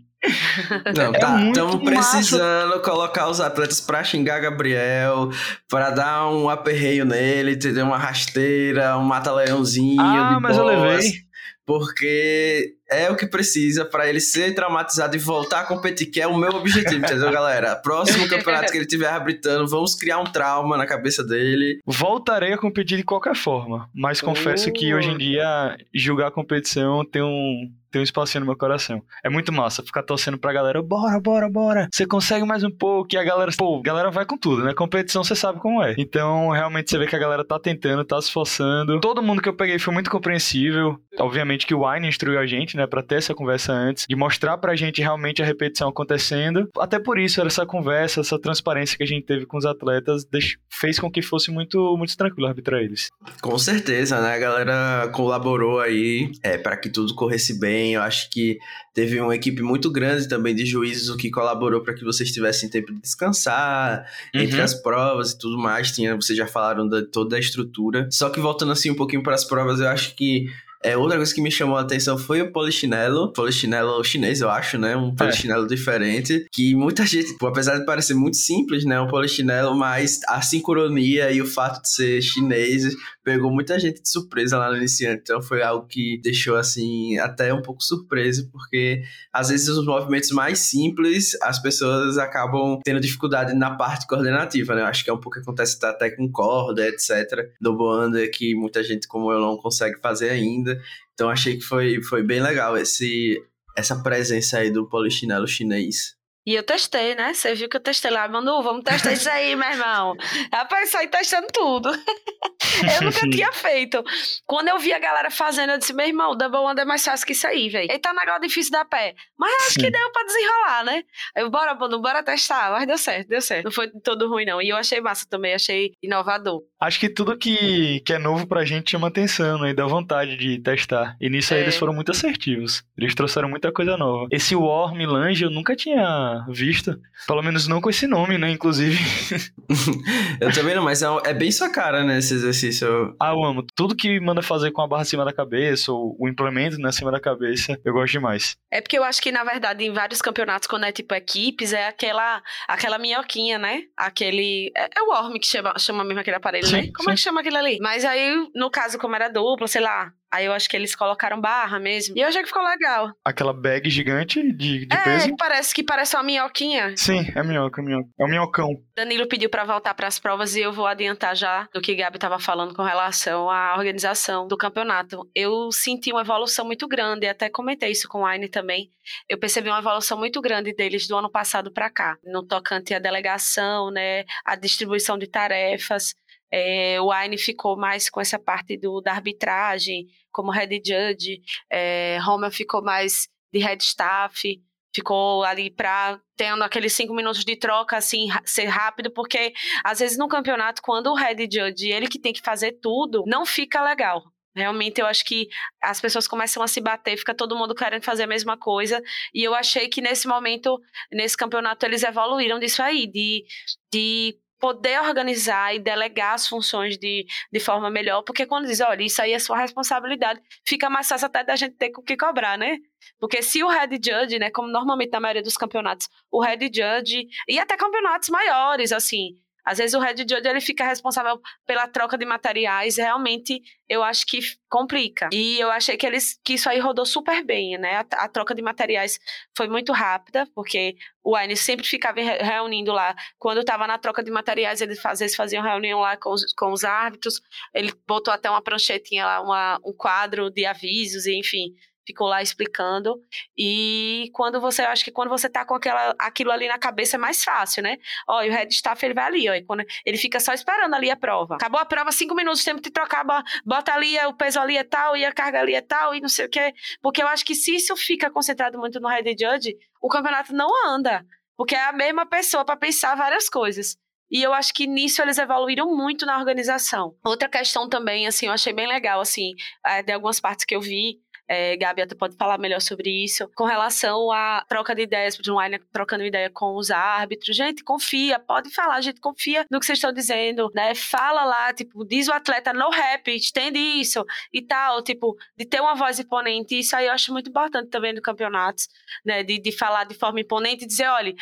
[0.95, 2.79] Não, é tá, estamos precisando massa.
[2.81, 5.31] colocar os atletas pra xingar Gabriel,
[5.67, 9.99] pra dar um aperreio nele, ter uma rasteira, um mata-leãozinho.
[10.01, 10.57] Ah, mas boss.
[10.57, 11.28] eu levei
[11.69, 16.25] porque é o que precisa para ele ser traumatizado e voltar a competir, que é
[16.25, 17.75] o meu objetivo, entendeu, galera?
[17.75, 21.79] Próximo campeonato que ele tiver arbitrando, vamos criar um trauma na cabeça dele.
[21.85, 24.73] Voltarei a competir de qualquer forma, mas confesso uh.
[24.73, 29.01] que hoje em dia julgar a competição tem um tem um espacinho no meu coração.
[29.23, 31.87] É muito massa ficar torcendo pra galera, bora, bora, bora.
[31.91, 34.73] Você consegue mais um pouco e a galera, pô, a galera vai com tudo, né?
[34.73, 35.95] Competição você sabe como é.
[35.97, 38.99] Então, realmente você vê que a galera tá tentando, tá se esforçando.
[38.99, 40.99] Todo mundo que eu peguei foi muito compreensível.
[41.17, 44.57] Obviamente que o Wine instruiu a gente, né, para ter essa conversa antes, de mostrar
[44.57, 46.69] pra gente realmente a repetição acontecendo.
[46.77, 50.25] Até por isso, essa conversa, essa transparência que a gente teve com os atletas
[50.69, 53.09] fez com que fosse muito, muito tranquilo arbitrar eles.
[53.41, 54.33] Com certeza, né?
[54.33, 57.93] A galera colaborou aí é, para que tudo corresse bem também.
[57.93, 58.59] Eu acho que
[58.93, 62.69] teve uma equipe muito grande também de juízes, o que colaborou para que vocês tivessem
[62.69, 64.05] tempo de descansar
[64.35, 64.41] uhum.
[64.41, 65.91] entre as provas e tudo mais.
[65.91, 68.07] Tinha, vocês já falaram de toda a estrutura.
[68.11, 70.47] Só que voltando assim um pouquinho para as provas, eu acho que
[70.81, 73.33] é, outra coisa que me chamou a atenção foi o polichinelo.
[73.33, 74.95] Polichinelo chinês, eu acho, né?
[74.95, 75.67] Um polichinelo é.
[75.67, 76.45] diferente.
[76.53, 78.99] Que muita gente, apesar de parecer muito simples, né?
[78.99, 82.95] Um polichinelo, mas a sincronia e o fato de ser chinês
[83.29, 85.21] pegou muita gente de surpresa lá no iniciante.
[85.21, 89.01] Então foi algo que deixou, assim, até um pouco surpreso, porque
[89.31, 94.81] às vezes os movimentos mais simples as pessoas acabam tendo dificuldade na parte coordenativa, né?
[94.81, 97.49] Eu acho que é um pouco que acontece até com corda, etc.
[97.61, 100.81] Do Boanda, que muita gente como eu não consegue fazer ainda ainda.
[101.13, 103.41] Então achei que foi, foi bem legal esse,
[103.77, 106.15] essa presença aí do polichinelo chinês.
[106.49, 107.31] E eu testei, né?
[107.31, 110.15] Você viu que eu testei lá, Manu, vamos testar isso aí, meu irmão.
[110.51, 111.91] Rapaz, saí testando tudo.
[112.97, 114.03] eu nunca tinha feito.
[114.47, 117.05] Quando eu vi a galera fazendo, eu disse, meu irmão, o Double One é mais
[117.05, 117.87] fácil que isso aí, velho.
[117.87, 119.13] Ele tá negócio difícil da pé.
[119.37, 119.81] Mas acho Sim.
[119.81, 121.03] que deu pra desenrolar, né?
[121.35, 122.71] Eu, bora, Manu, bora testar.
[122.71, 123.65] Mas deu certo, deu certo.
[123.65, 124.59] Não foi todo ruim, não.
[124.59, 126.63] E eu achei massa também, achei inovador.
[126.79, 129.71] Acho que tudo que, que é novo pra gente chama atenção, né?
[129.71, 131.15] E dá vontade de testar.
[131.19, 131.63] E nisso aí É.
[131.63, 132.83] eles foram muito assertivos.
[132.97, 134.27] Eles trouxeram muita coisa nova.
[134.31, 136.97] Esse War Melange eu nunca tinha visto.
[137.27, 138.49] Pelo menos não com esse nome, né?
[138.49, 138.97] Inclusive.
[140.39, 143.15] Eu também não, mas é, é bem sua cara, né, esse exercício.
[143.19, 143.63] ah, eu amo.
[143.75, 147.11] Tudo que manda fazer com a barra acima da cabeça, ou o implemento né, acima
[147.11, 148.55] da cabeça, eu gosto demais.
[148.71, 151.87] É porque eu acho que, na verdade, em vários campeonatos, quando é tipo equipes, é
[151.87, 153.81] aquela, aquela minhoquinha, né?
[153.97, 154.71] Aquele.
[154.75, 156.91] É, é o Worm que chama, chama mesmo aquele aparelho, Sim, né?
[156.95, 157.15] Como é sim.
[157.17, 157.77] que chama aquele ali?
[157.81, 160.11] Mas aí, no caso, como era dupla, sei lá.
[160.31, 162.15] Aí eu acho que eles colocaram barra mesmo.
[162.15, 163.11] E eu achei que ficou legal.
[163.25, 165.35] Aquela bag gigante de, de é, peso.
[165.35, 166.95] parece que parece uma minhoquinha.
[166.95, 168.09] Sim, é minhoca, é minhoca.
[168.19, 168.69] É um minhocão.
[168.95, 172.37] Danilo pediu pra voltar pras provas e eu vou adiantar já do que Gabi tava
[172.37, 175.27] falando com relação à organização do campeonato.
[175.33, 178.91] Eu senti uma evolução muito grande, até comentei isso com o Aine também.
[179.27, 182.99] Eu percebi uma evolução muito grande deles do ano passado pra cá, no tocante à
[182.99, 186.13] delegação, né, a distribuição de tarefas.
[186.51, 191.41] É, o Aine ficou mais com essa parte do, da arbitragem, como head judge.
[191.69, 194.59] É, Rommel ficou mais de head staff
[194.93, 200.17] ficou ali para tendo aqueles cinco minutos de troca assim ser rápido porque às vezes
[200.17, 204.23] no campeonato quando o head judge ele que tem que fazer tudo não fica legal
[204.55, 205.47] realmente eu acho que
[205.81, 209.01] as pessoas começam a se bater fica todo mundo querendo fazer a mesma coisa
[209.33, 210.79] e eu achei que nesse momento
[211.11, 213.45] nesse campeonato eles evoluíram disso aí de
[213.93, 219.03] de poder organizar e delegar as funções de, de forma melhor, porque quando diz, olha,
[219.03, 222.57] isso aí é sua responsabilidade, fica mais fácil até da gente ter o que cobrar,
[222.57, 222.77] né?
[223.19, 227.27] Porque se o head judge, né, como normalmente na maioria dos campeonatos, o head judge,
[227.47, 229.37] e até campeonatos maiores, assim,
[229.69, 234.25] às vezes o head judge ele fica responsável pela troca de materiais, realmente eu acho
[234.25, 234.39] que
[234.69, 235.29] complica.
[235.33, 237.97] E eu achei que eles que isso aí rodou super bem, né?
[237.97, 239.19] A, a troca de materiais
[239.55, 243.15] foi muito rápida, porque o Aine sempre ficava re- reunindo lá.
[243.37, 246.71] Quando estava na troca de materiais, eles às vezes faziam reunião lá com os, com
[246.71, 247.41] os árbitros.
[247.73, 251.73] Ele botou até uma pranchetinha lá, uma, um quadro de avisos, enfim,
[252.09, 253.21] ficou lá explicando.
[253.55, 257.19] E quando você, acho que quando você tá com aquela, aquilo ali na cabeça é
[257.19, 257.97] mais fácil, né?
[258.27, 260.95] Ó, e o head staff ele vai ali, ó, e quando ele fica só esperando
[260.95, 261.55] ali a prova.
[261.55, 264.83] Acabou a prova, cinco minutos, tempo de trocar, bo- bota ali, o peso ali é
[264.83, 266.73] tal, e a carga ali é tal, e não sei o quê.
[266.99, 270.69] Porque eu acho que se isso fica concentrado muito no head judge, o campeonato não
[270.87, 271.23] anda.
[271.55, 273.97] Porque é a mesma pessoa para pensar várias coisas.
[274.31, 277.15] E eu acho que nisso eles evoluíram muito na organização.
[277.25, 280.79] Outra questão também, assim, eu achei bem legal, assim, é, de algumas partes que eu
[280.81, 281.17] vi,
[281.49, 285.51] é, Gabi até pode falar melhor sobre isso, com relação à troca de ideias, de
[285.51, 287.55] um Aina trocando ideia com os árbitros.
[287.55, 290.93] Gente, confia, pode falar, gente, confia no que vocês estão dizendo, né?
[290.93, 294.23] Fala lá, tipo, diz o atleta no rap, estende isso
[294.53, 296.77] e tal, tipo, de ter uma voz imponente.
[296.77, 298.87] Isso aí eu acho muito importante também no campeonatos,
[299.25, 299.41] né?
[299.41, 301.33] De, de falar de forma imponente e dizer, olha,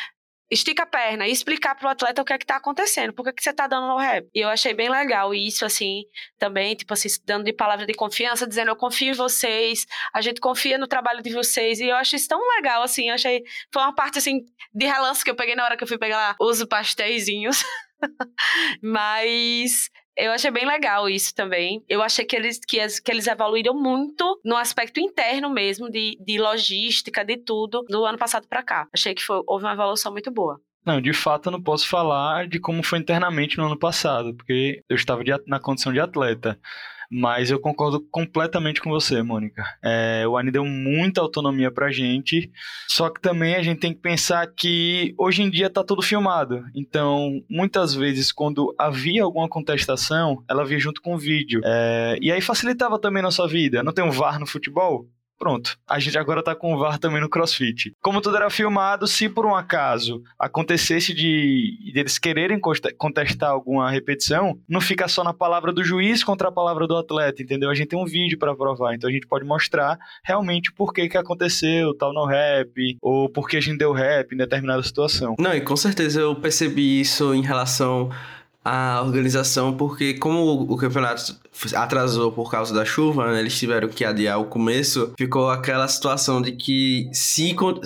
[0.50, 3.32] estica a perna e explicar pro atleta o que é que tá acontecendo, por que,
[3.32, 4.26] que você tá dando no rap.
[4.34, 6.04] E eu achei bem legal isso, assim,
[6.38, 10.40] também, tipo assim, dando de palavra de confiança, dizendo eu confio em vocês, a gente
[10.40, 13.42] confia no trabalho de vocês, e eu acho isso tão legal, assim, eu achei,
[13.72, 14.40] foi uma parte, assim,
[14.74, 17.62] de relance que eu peguei na hora que eu fui pegar lá os pastéisinhos,
[18.82, 21.82] mas eu achei bem legal isso também.
[21.88, 26.16] Eu achei que eles, que, as- que eles evoluíram muito no aspecto interno mesmo, de,
[26.20, 28.86] de logística, de tudo, do ano passado pra cá.
[28.92, 30.60] Achei que foi, houve uma evolução muito boa.
[30.84, 34.82] Não, de fato eu não posso falar de como foi internamente no ano passado, porque
[34.88, 36.58] eu estava de na condição de atleta.
[37.10, 39.64] Mas eu concordo completamente com você, Mônica.
[39.82, 42.50] É, o ANI deu muita autonomia pra gente,
[42.86, 46.62] só que também a gente tem que pensar que hoje em dia tá tudo filmado.
[46.74, 51.62] Então, muitas vezes, quando havia alguma contestação, ela vinha junto com o vídeo.
[51.64, 53.82] É, e aí facilitava também a nossa vida.
[53.82, 55.08] Não tem um VAR no futebol?
[55.38, 57.94] Pronto, a gente agora tá com o VAR também no CrossFit.
[58.02, 62.60] Como tudo era filmado, se por um acaso acontecesse de, eles quererem
[62.98, 67.42] contestar alguma repetição, não fica só na palavra do juiz contra a palavra do atleta,
[67.42, 67.70] entendeu?
[67.70, 71.08] A gente tem um vídeo para provar, então a gente pode mostrar realmente por que
[71.08, 75.36] que aconteceu tal no rap, ou por que a gente deu rap em determinada situação.
[75.38, 78.10] Não, e com certeza eu percebi isso em relação
[78.68, 81.34] à organização, porque como o, campeonato
[81.74, 86.42] atrasou por causa da chuva, né, eles tiveram que adiar o começo, ficou aquela situação
[86.42, 87.80] de que se con-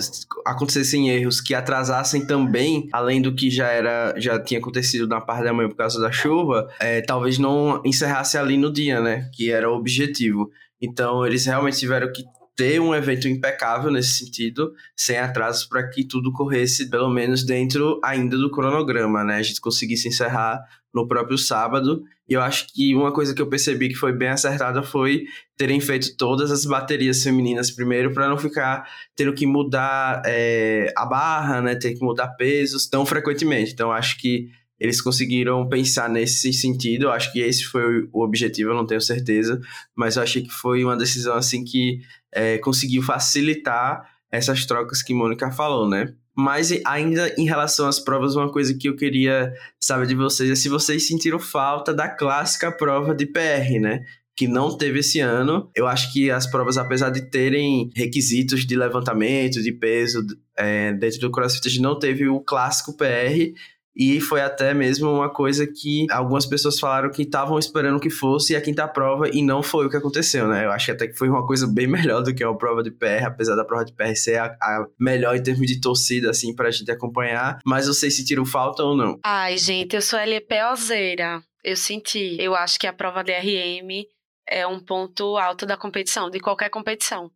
[0.45, 5.45] acontecessem erros que atrasassem também, além do que já era já tinha acontecido na parte
[5.45, 9.49] da manhã por causa da chuva, é, talvez não encerrasse ali no dia, né, que
[9.51, 10.51] era o objetivo.
[10.81, 12.25] Então eles realmente tiveram que
[12.55, 17.99] ter um evento impecável nesse sentido, sem atrasos, para que tudo corresse pelo menos dentro
[18.03, 19.37] ainda do cronograma, né?
[19.37, 20.61] A gente conseguisse encerrar
[20.93, 22.03] no próprio sábado.
[22.29, 25.25] E eu acho que uma coisa que eu percebi que foi bem acertada foi
[25.57, 31.05] terem feito todas as baterias femininas primeiro, para não ficar tendo que mudar é, a
[31.05, 31.75] barra, né?
[31.75, 33.73] Ter que mudar pesos tão frequentemente.
[33.73, 34.49] Então, acho que
[34.79, 37.03] eles conseguiram pensar nesse sentido.
[37.05, 39.59] Eu acho que esse foi o objetivo, eu não tenho certeza,
[39.95, 41.99] mas eu achei que foi uma decisão assim que
[42.33, 46.13] é, conseguiu facilitar essas trocas que Mônica falou, né?
[46.35, 50.55] Mas ainda em relação às provas, uma coisa que eu queria saber de vocês é
[50.55, 54.03] se vocês sentiram falta da clássica prova de PR, né?
[54.35, 55.69] que não teve esse ano.
[55.75, 60.25] Eu acho que as provas, apesar de terem requisitos de levantamento, de peso
[60.57, 63.53] é, dentro do CrossFit, não teve o clássico PR.
[63.95, 68.55] E foi até mesmo uma coisa que algumas pessoas falaram que estavam esperando que fosse
[68.55, 70.65] a quinta prova e não foi o que aconteceu, né?
[70.65, 72.91] Eu acho que até que foi uma coisa bem melhor do que a prova de
[72.91, 76.55] PR, apesar da prova de PR ser a, a melhor em termos de torcida, assim,
[76.55, 77.59] pra gente acompanhar.
[77.65, 79.19] Mas vocês sentiram falta ou não?
[79.23, 81.41] Ai, gente, eu sou LPOzeira.
[81.63, 82.35] Eu senti.
[82.39, 84.05] Eu acho que a prova de RM
[84.47, 87.31] é um ponto alto da competição, de qualquer competição.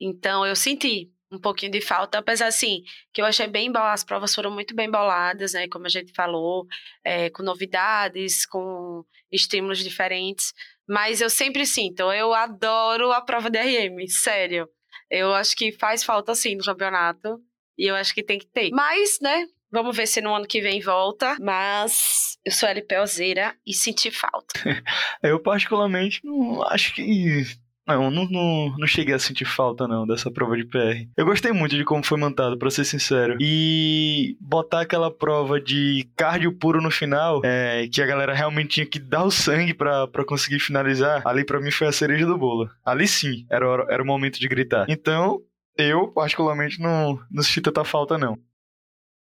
[0.00, 4.34] Então, eu senti um pouquinho de falta, apesar assim, que eu achei bem as provas
[4.34, 6.66] foram muito bem boladas, né, como a gente falou,
[7.04, 10.52] é, com novidades, com estímulos diferentes,
[10.88, 14.68] mas eu sempre sinto, eu adoro a prova de RM, sério,
[15.10, 17.40] eu acho que faz falta sim no campeonato,
[17.76, 20.60] e eu acho que tem que ter, mas, né, Vamos ver se no ano que
[20.60, 24.54] vem volta, mas eu sou LPOzeira e senti falta.
[25.22, 27.42] eu, particularmente, não acho que
[27.86, 31.08] não, não, não, não, cheguei a sentir falta, não, dessa prova de PR.
[31.16, 33.36] Eu gostei muito de como foi montado, pra ser sincero.
[33.40, 38.86] E botar aquela prova de cardio puro no final, é, que a galera realmente tinha
[38.86, 42.36] que dar o sangue pra, pra conseguir finalizar, ali para mim foi a cereja do
[42.36, 42.68] bolo.
[42.84, 44.86] Ali sim, era, era o momento de gritar.
[44.88, 45.40] Então,
[45.76, 48.38] eu, particularmente, não, não senti tanta falta, não.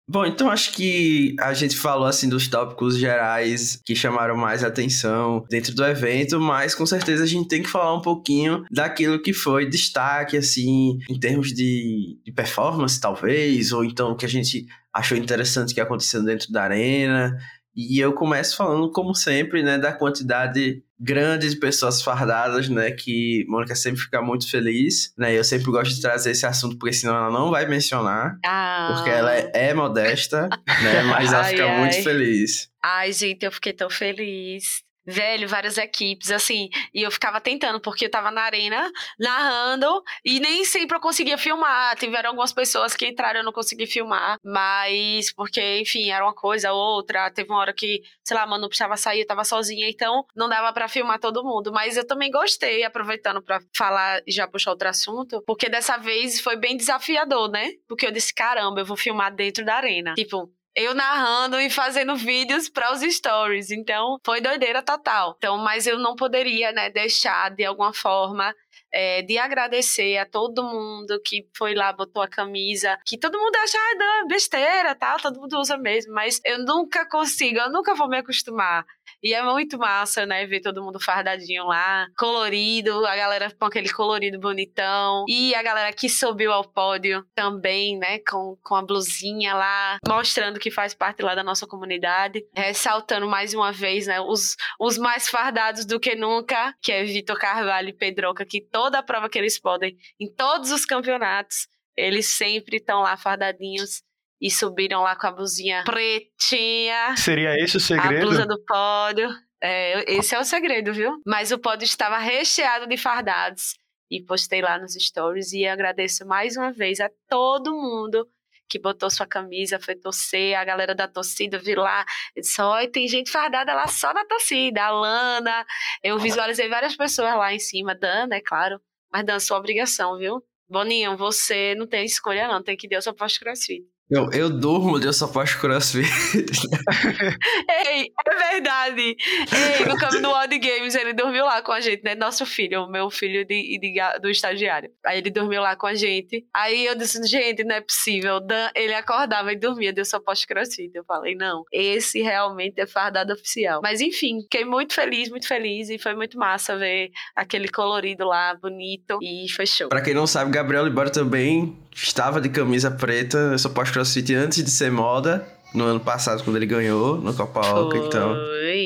[0.08, 5.43] Bom, então acho que a gente falou assim dos tópicos gerais que chamaram mais atenção
[5.49, 9.34] dentro do evento, mas com certeza a gente tem que falar um pouquinho daquilo que
[9.34, 14.68] foi destaque, assim, em termos de, de performance, talvez, ou então o que a gente
[14.93, 17.36] achou interessante que aconteceu dentro da arena.
[17.76, 23.45] E eu começo falando, como sempre, né, da quantidade grande de pessoas fardadas, né, que
[23.49, 27.15] Mônica sempre fica muito feliz, né, eu sempre gosto de trazer esse assunto, porque senão
[27.17, 28.93] ela não vai mencionar, ah.
[28.93, 30.47] porque ela é, é modesta,
[30.84, 31.80] né, mas ela ai, fica ai.
[31.80, 32.69] muito feliz.
[32.82, 38.06] Ai, gente, eu fiquei tão feliz velho, várias equipes, assim, e eu ficava tentando, porque
[38.06, 43.08] eu tava na arena, narrando, e nem sempre eu conseguia filmar, tiveram algumas pessoas que
[43.08, 47.74] entraram, eu não consegui filmar, mas, porque, enfim, era uma coisa, outra, teve uma hora
[47.74, 51.20] que, sei lá, a Manu precisava sair, eu tava sozinha, então não dava para filmar
[51.20, 55.70] todo mundo, mas eu também gostei, aproveitando para falar e já puxar outro assunto, porque
[55.70, 59.76] dessa vez foi bem desafiador, né, porque eu disse, caramba, eu vou filmar dentro da
[59.76, 63.71] arena, tipo, eu narrando e fazendo vídeos para os stories.
[63.71, 65.36] Então, foi doideira total.
[65.38, 68.53] Então, mas eu não poderia, né, deixar de alguma forma
[68.91, 73.55] é, de agradecer a todo mundo que foi lá, botou a camisa, que todo mundo
[73.57, 78.07] acha ah, besteira, tal, todo mundo usa mesmo, mas eu nunca consigo, eu nunca vou
[78.07, 78.86] me acostumar
[79.22, 80.45] e é muito massa, né?
[80.45, 85.26] Ver todo mundo fardadinho lá, colorido, a galera com aquele colorido bonitão.
[85.28, 88.20] E a galera que subiu ao pódio também, né?
[88.20, 92.45] Com, com a blusinha lá, mostrando que faz parte lá da nossa comunidade.
[92.56, 94.20] Ressaltando mais uma vez, né?
[94.22, 98.99] Os, os mais fardados do que nunca, que é Vitor Carvalho e Pedroca, que toda
[98.99, 104.03] a prova que eles podem, em todos os campeonatos, eles sempre estão lá fardadinhos
[104.42, 107.16] e subiram lá com a blusinha pretinha.
[107.18, 108.16] Seria esse o segredo?
[108.16, 109.30] A blusa do pódio.
[109.62, 111.22] É, esse é o segredo, viu?
[111.26, 113.76] Mas o pódio estava recheado de fardados.
[114.12, 118.28] E postei lá nos stories e agradeço mais uma vez a todo mundo
[118.68, 122.06] que botou sua camisa, foi torcer, a galera da torcida, vi lá,
[122.44, 125.66] só e tem gente fardada lá só na torcida, a Lana,
[126.04, 128.82] eu visualizei várias pessoas lá em cima, Dan, é claro,
[129.12, 130.44] mas Dan, sua obrigação, viu?
[130.68, 133.84] Boninho, você não tem escolha não, tem que Deus sua pós-crossfit.
[134.08, 136.06] Eu, eu durmo, eu só faço crossfit.
[137.88, 139.01] Ei, é verdade.
[139.01, 142.14] Ei, no caminho do Odd Games, ele dormiu lá com a gente, né?
[142.14, 144.91] Nosso filho, o meu filho de, de, do estagiário.
[145.03, 146.45] Aí ele dormiu lá com a gente.
[146.53, 148.39] Aí eu disse, gente, não é possível.
[148.39, 150.91] Dan, ele acordava e dormia, deu só pós-crossfit.
[150.93, 153.82] Eu falei, não, esse realmente é fardado oficial.
[153.82, 155.89] Mas enfim, fiquei muito feliz, muito feliz.
[155.89, 159.18] E foi muito massa ver aquele colorido lá, bonito.
[159.20, 159.89] E foi show.
[159.89, 164.64] Pra quem não sabe, Gabriel Libório também estava de camisa preta, eu só pós-crossfit antes
[164.64, 168.36] de ser moda, no ano passado, quando ele ganhou no Copa Oca, então.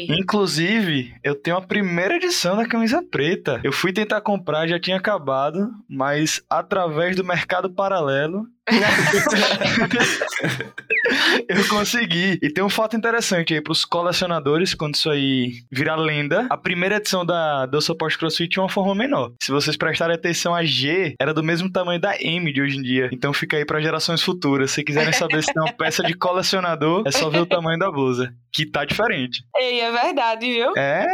[0.10, 3.62] Inclusive, eu tenho a primeira edição da camisa preta.
[3.64, 8.46] Eu fui tentar comprar, já tinha acabado, mas através do mercado paralelo.
[11.48, 12.40] eu consegui.
[12.42, 16.48] E tem um fato interessante aí pros colecionadores, quando isso aí virar lenda.
[16.50, 19.32] A primeira edição da do Support CrossFit tinha uma forma menor.
[19.42, 22.82] Se vocês prestarem atenção, a G era do mesmo tamanho da M de hoje em
[22.82, 23.10] dia.
[23.12, 24.72] Então fica aí para gerações futuras.
[24.72, 27.92] Se quiserem saber se tem uma peça de colecionador, é só ver o tamanho da
[27.92, 29.44] blusa, que tá diferente.
[29.56, 30.74] Ei, é verdade, viu?
[30.78, 31.06] É.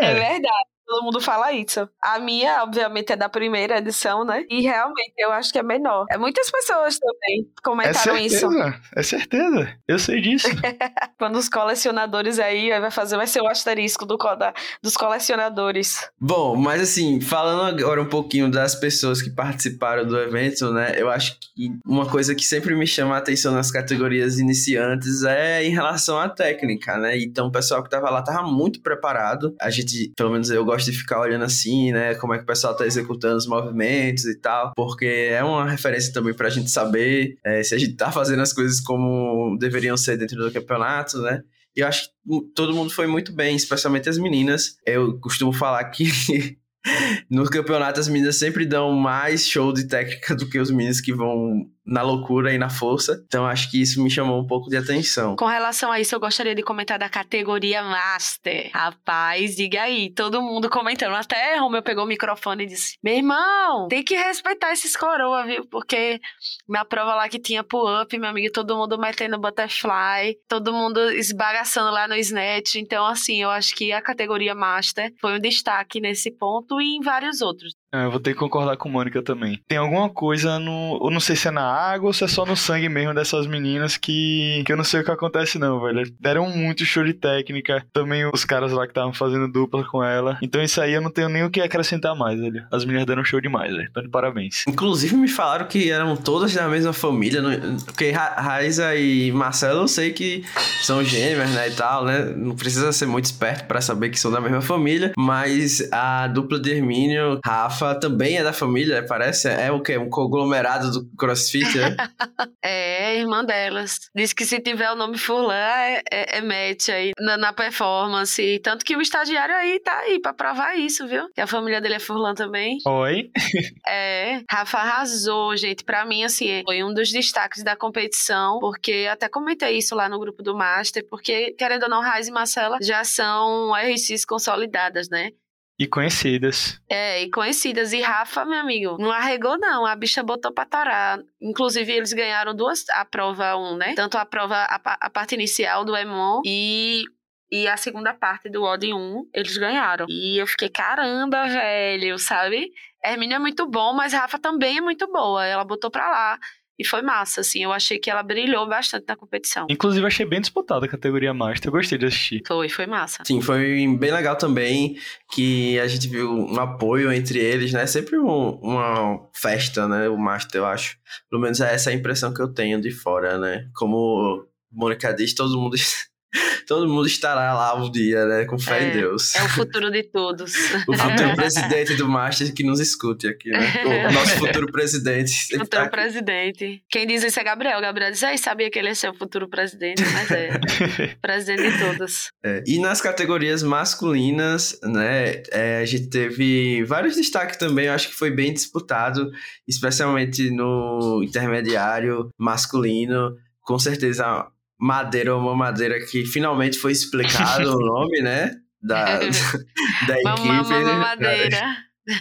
[0.00, 0.73] É verdade.
[0.86, 1.88] Todo mundo fala isso.
[2.02, 4.44] A minha, obviamente, é da primeira edição, né?
[4.50, 6.04] E realmente eu acho que é menor.
[6.10, 8.38] É, muitas pessoas também comentaram é isso.
[8.40, 9.74] certeza, É certeza.
[9.88, 10.46] Eu sei disso.
[11.18, 16.08] Quando os colecionadores aí vai fazer, vai ser o asterisco do, da- dos colecionadores.
[16.20, 20.94] Bom, mas assim, falando agora um pouquinho das pessoas que participaram do evento, né?
[20.96, 25.64] Eu acho que uma coisa que sempre me chama a atenção nas categorias iniciantes é
[25.64, 27.18] em relação à técnica, né?
[27.18, 29.54] Então o pessoal que tava lá tava muito preparado.
[29.60, 32.14] A gente, pelo menos eu gosto de ficar olhando assim, né?
[32.14, 36.12] Como é que o pessoal tá executando os movimentos e tal, porque é uma referência
[36.12, 40.16] também pra gente saber é, se a gente tá fazendo as coisas como deveriam ser
[40.16, 41.42] dentro do campeonato, né?
[41.76, 42.10] E eu acho que
[42.54, 44.76] todo mundo foi muito bem, especialmente as meninas.
[44.86, 46.56] Eu costumo falar que
[47.28, 51.12] no campeonato as meninas sempre dão mais show de técnica do que os meninos que
[51.12, 53.22] vão na loucura e na força.
[53.26, 55.36] Então acho que isso me chamou um pouco de atenção.
[55.36, 58.70] Com relação a isso, eu gostaria de comentar da categoria Master.
[58.72, 61.14] Rapaz, diga aí, todo mundo comentando.
[61.14, 65.66] Até Romeu pegou o microfone e disse: Meu irmão, tem que respeitar esses coroa, viu?
[65.66, 66.20] Porque
[66.68, 71.90] na prova lá que tinha pull-up, meu amigo, todo mundo metendo butterfly, todo mundo esbagaçando
[71.90, 72.76] lá no snatch.
[72.76, 77.00] Então, assim, eu acho que a categoria Master foi um destaque nesse ponto e em
[77.00, 77.74] vários outros.
[77.94, 79.60] É, Eu vou ter que concordar com Mônica também.
[79.68, 80.98] Tem alguma coisa no.
[81.02, 83.46] Eu não sei se é na água ou se é só no sangue mesmo dessas
[83.46, 84.62] meninas que.
[84.66, 86.02] que eu não sei o que acontece, não, velho.
[86.20, 87.84] Deram muito show de técnica.
[87.92, 90.38] Também os caras lá que estavam fazendo dupla com ela.
[90.42, 92.64] Então isso aí eu não tenho nem o que acrescentar mais, velho.
[92.72, 93.86] As meninas deram show demais, velho.
[93.90, 94.64] Então de parabéns.
[94.66, 99.80] Inclusive me falaram que eram todas da mesma família, não- porque Ra- Raiza e Marcelo
[99.82, 100.42] eu sei que
[100.82, 102.32] são gêmeas, né, e tal, né?
[102.36, 106.58] Não precisa ser muito esperto pra saber que são da mesma família, mas a dupla
[106.58, 109.48] de Hermínio, Rafa, também é da família, parece.
[109.48, 109.98] É o quê?
[109.98, 111.96] Um conglomerado do CrossFit, né?
[112.62, 114.08] É, irmã delas.
[114.14, 118.58] Diz que se tiver o nome Furlan, é, é, é match aí na, na performance.
[118.60, 121.28] Tanto que o estagiário aí tá aí pra provar isso, viu?
[121.34, 122.78] Que a família dele é Furlan também.
[122.86, 123.30] Oi?
[123.86, 125.84] É, Rafa arrasou, gente.
[125.84, 130.18] Pra mim, assim, foi um dos destaques da competição, porque até comentei isso lá no
[130.18, 135.30] grupo do Master, porque, querendo ou não, Raiz e Marcela já são RCs consolidadas, né?
[135.78, 136.80] E conhecidas.
[136.88, 137.92] É, e conhecidas.
[137.92, 139.84] E Rafa, meu amigo, não arregou, não.
[139.84, 141.18] A bicha botou pra torar.
[141.42, 143.94] Inclusive, eles ganharam duas, a prova 1, né?
[143.94, 147.04] Tanto a prova, a, a parte inicial do Emon e,
[147.50, 150.06] e a segunda parte do Odd 1, eles ganharam.
[150.08, 152.70] E eu fiquei, caramba, velho, sabe?
[153.04, 155.44] Hermínia é muito bom, mas Rafa também é muito boa.
[155.44, 156.38] Ela botou pra lá.
[156.78, 157.62] E foi massa, assim.
[157.62, 159.66] Eu achei que ela brilhou bastante na competição.
[159.70, 161.68] Inclusive, achei bem disputada a categoria Master.
[161.68, 162.42] Eu gostei de assistir.
[162.46, 163.22] Foi, foi massa.
[163.24, 164.96] Sim, foi bem legal também
[165.32, 167.86] que a gente viu um apoio entre eles, né?
[167.86, 170.08] Sempre um- uma festa, né?
[170.08, 170.96] O Master, eu acho.
[171.30, 173.68] Pelo menos é essa a impressão que eu tenho de fora, né?
[173.74, 175.76] Como Mônica diz, todo mundo,
[176.66, 178.44] todo mundo estará lá um dia, né?
[178.44, 179.34] Com fé É, em Deus.
[179.34, 180.52] É o futuro de todos.
[180.88, 184.08] O futuro presidente do Master que nos escute aqui, né?
[184.08, 185.48] O nosso futuro presidente.
[185.50, 185.90] tá Futuro aqui.
[185.90, 186.82] presidente.
[186.90, 187.80] Quem diz isso é Gabriel.
[187.80, 191.16] Gabriel diz, aí sabia que ele ia ser o futuro presidente, mas é.
[191.22, 192.30] presidente de todos.
[192.44, 198.08] É, E nas categorias masculinas, né, é, a gente teve vários destaques também, eu acho
[198.08, 199.30] que foi bem disputado,
[199.66, 204.46] especialmente no intermediário masculino, com certeza
[204.84, 208.50] Madeira, uma madeira que finalmente foi explicado o nome, né,
[208.82, 209.18] da,
[210.06, 211.76] da equipe Mamãe, né, mamadeira.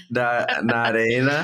[0.10, 1.44] da, na arena.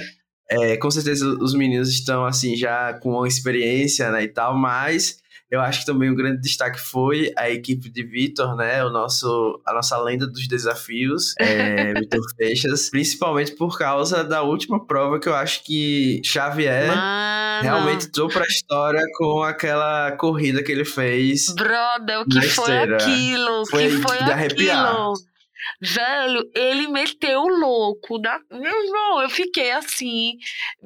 [0.49, 5.17] É, com certeza os meninos estão assim já com uma experiência né, e tal, mas
[5.49, 8.83] eu acho que também um grande destaque foi a equipe de Vitor, né?
[8.85, 14.85] O nosso, a nossa lenda dos desafios, é, Vitor Feixas, principalmente por causa da última
[14.85, 17.63] prova que eu acho que Xavier Mano.
[17.63, 21.47] realmente entrou pra história com aquela corrida que ele fez.
[21.55, 22.95] Brother, o que foi esteira.
[22.97, 23.61] aquilo?
[23.61, 25.13] O que foi de arrepiar.
[25.81, 28.17] Velho, ele meteu o louco.
[28.19, 28.39] Da...
[28.51, 30.33] Meu irmão, eu fiquei assim.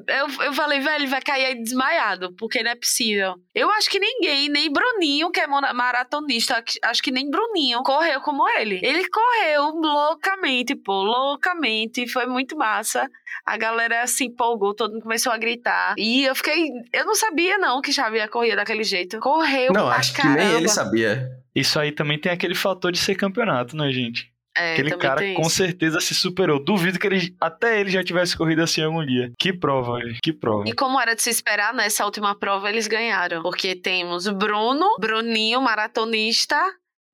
[0.08, 3.36] Eu, eu falei, velho, ele vai cair aí desmaiado, porque não é possível.
[3.54, 8.48] Eu acho que ninguém, nem Bruninho, que é maratonista, acho- que nem Bruninho correu como
[8.50, 8.80] ele.
[8.84, 12.08] Ele correu loucamente, pô, loucamente.
[12.08, 13.10] Foi muito massa.
[13.46, 15.96] A galera se empolgou, todo mundo começou a gritar.
[15.98, 16.68] E eu fiquei.
[16.94, 19.20] Eu não sabia, não, que Xavier corria daquele jeito.
[19.20, 20.38] Correu Não, pra acho que caramba.
[20.44, 21.30] nem ele sabia.
[21.54, 24.33] Isso aí também tem aquele fator de ser campeonato, né, gente?
[24.56, 25.50] É, Aquele cara com isso.
[25.50, 26.64] certeza se superou.
[26.64, 29.32] Duvido que ele até ele já tivesse corrido assim algum dia.
[29.40, 30.64] Que prova, que prova.
[30.68, 33.42] E como era de se esperar, nessa última prova eles ganharam.
[33.42, 36.58] Porque temos Bruno, Bruninho, maratonista,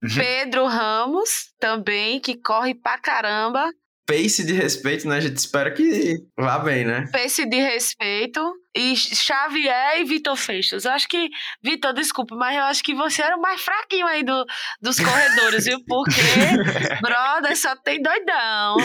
[0.02, 0.10] Uhum.
[0.16, 3.70] Pedro Ramos, também, que corre pra caramba.
[4.08, 5.18] Pace de respeito, né?
[5.18, 7.06] A gente espera que vá bem, né?
[7.12, 8.42] Pace de respeito.
[8.76, 10.86] E Xavier e Vitor Feixas.
[10.86, 11.30] Eu acho que,
[11.62, 14.46] Vitor, desculpa, mas eu acho que você era o mais fraquinho aí do,
[14.80, 15.80] dos corredores, viu?
[15.88, 16.14] Porque,
[17.02, 18.78] brother, só tem doidão.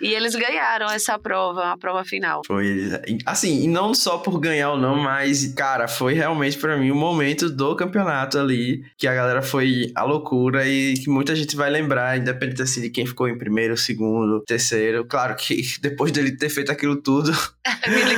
[0.00, 2.42] E eles ganharam essa prova, a prova final.
[2.46, 2.90] Foi,
[3.24, 6.94] assim, e não só por ganhar ou não, mas, cara, foi realmente pra mim o
[6.94, 11.70] momento do campeonato ali, que a galera foi a loucura e que muita gente vai
[11.70, 15.04] lembrar, independente assim de quem ficou em primeiro, segundo, terceiro.
[15.04, 17.32] Claro que depois dele ter feito aquilo tudo.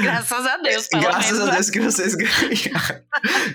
[0.02, 1.48] Graças a Deus, pelo Graças menos.
[1.48, 3.02] a Deus que vocês ganharam,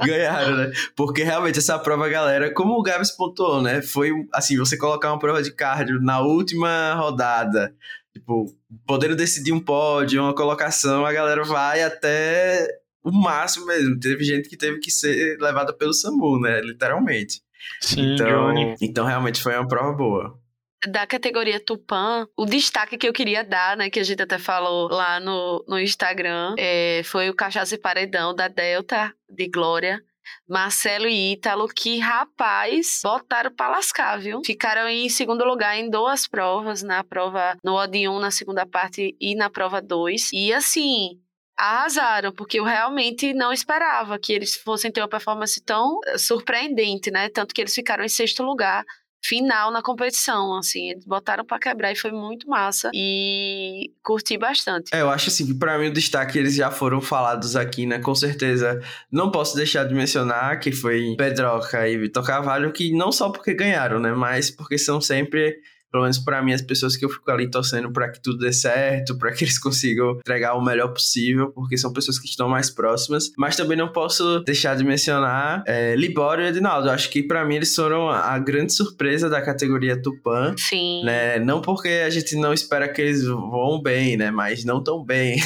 [0.05, 0.71] ganharam, né?
[0.95, 3.81] Porque realmente essa prova, galera, como o Gabs pontuou, né?
[3.81, 7.73] Foi assim, você colocar uma prova de cardio na última rodada,
[8.13, 8.45] tipo,
[8.85, 12.67] podendo decidir um pódio, uma colocação, a galera vai até
[13.03, 13.99] o máximo mesmo.
[13.99, 16.61] Teve gente que teve que ser levada pelo SAMU, né?
[16.61, 17.41] Literalmente.
[17.81, 18.75] Sim, então, Johnny.
[18.81, 20.39] então realmente foi uma prova boa.
[20.87, 24.89] da categoria Tupã, o destaque que eu queria dar, né, que a gente até falou
[24.89, 30.01] lá no, no Instagram, é, foi o Cachaça e Paredão da Delta de Glória.
[30.47, 34.41] Marcelo e Ítalo, que rapaz, botaram pra lascar, viu?
[34.45, 39.15] Ficaram em segundo lugar em duas provas, na prova no Odd 1, na segunda parte,
[39.19, 40.31] e na prova 2.
[40.33, 41.19] E assim,
[41.57, 47.11] arrasaram, porque eu realmente não esperava que eles fossem ter uma performance tão eh, surpreendente,
[47.11, 47.29] né?
[47.29, 48.83] Tanto que eles ficaram em sexto lugar
[49.23, 54.93] final na competição, assim, eles botaram pra quebrar e foi muito massa e curti bastante.
[54.93, 57.99] É, eu acho assim que pra mim o destaque eles já foram falados aqui, né?
[57.99, 58.81] Com certeza.
[59.11, 63.53] Não posso deixar de mencionar que foi Pedroca e Vitor Carvalho, que não só porque
[63.53, 64.11] ganharam, né?
[64.11, 65.57] Mas porque são sempre
[65.93, 68.51] pelo menos para mim, as pessoas que eu fico ali torcendo para que tudo dê
[68.51, 72.71] certo, para que eles consigam entregar o melhor possível, porque são pessoas que estão mais
[72.71, 73.31] próximas.
[73.37, 76.89] Mas também não posso deixar de mencionar é, Libório e Edinaldo.
[76.89, 80.55] Acho que para mim eles foram a grande surpresa da categoria Tupã.
[80.57, 81.03] Sim.
[81.03, 81.37] Né?
[81.37, 84.31] Não porque a gente não espera que eles vão bem, né?
[84.31, 85.39] Mas não tão bem.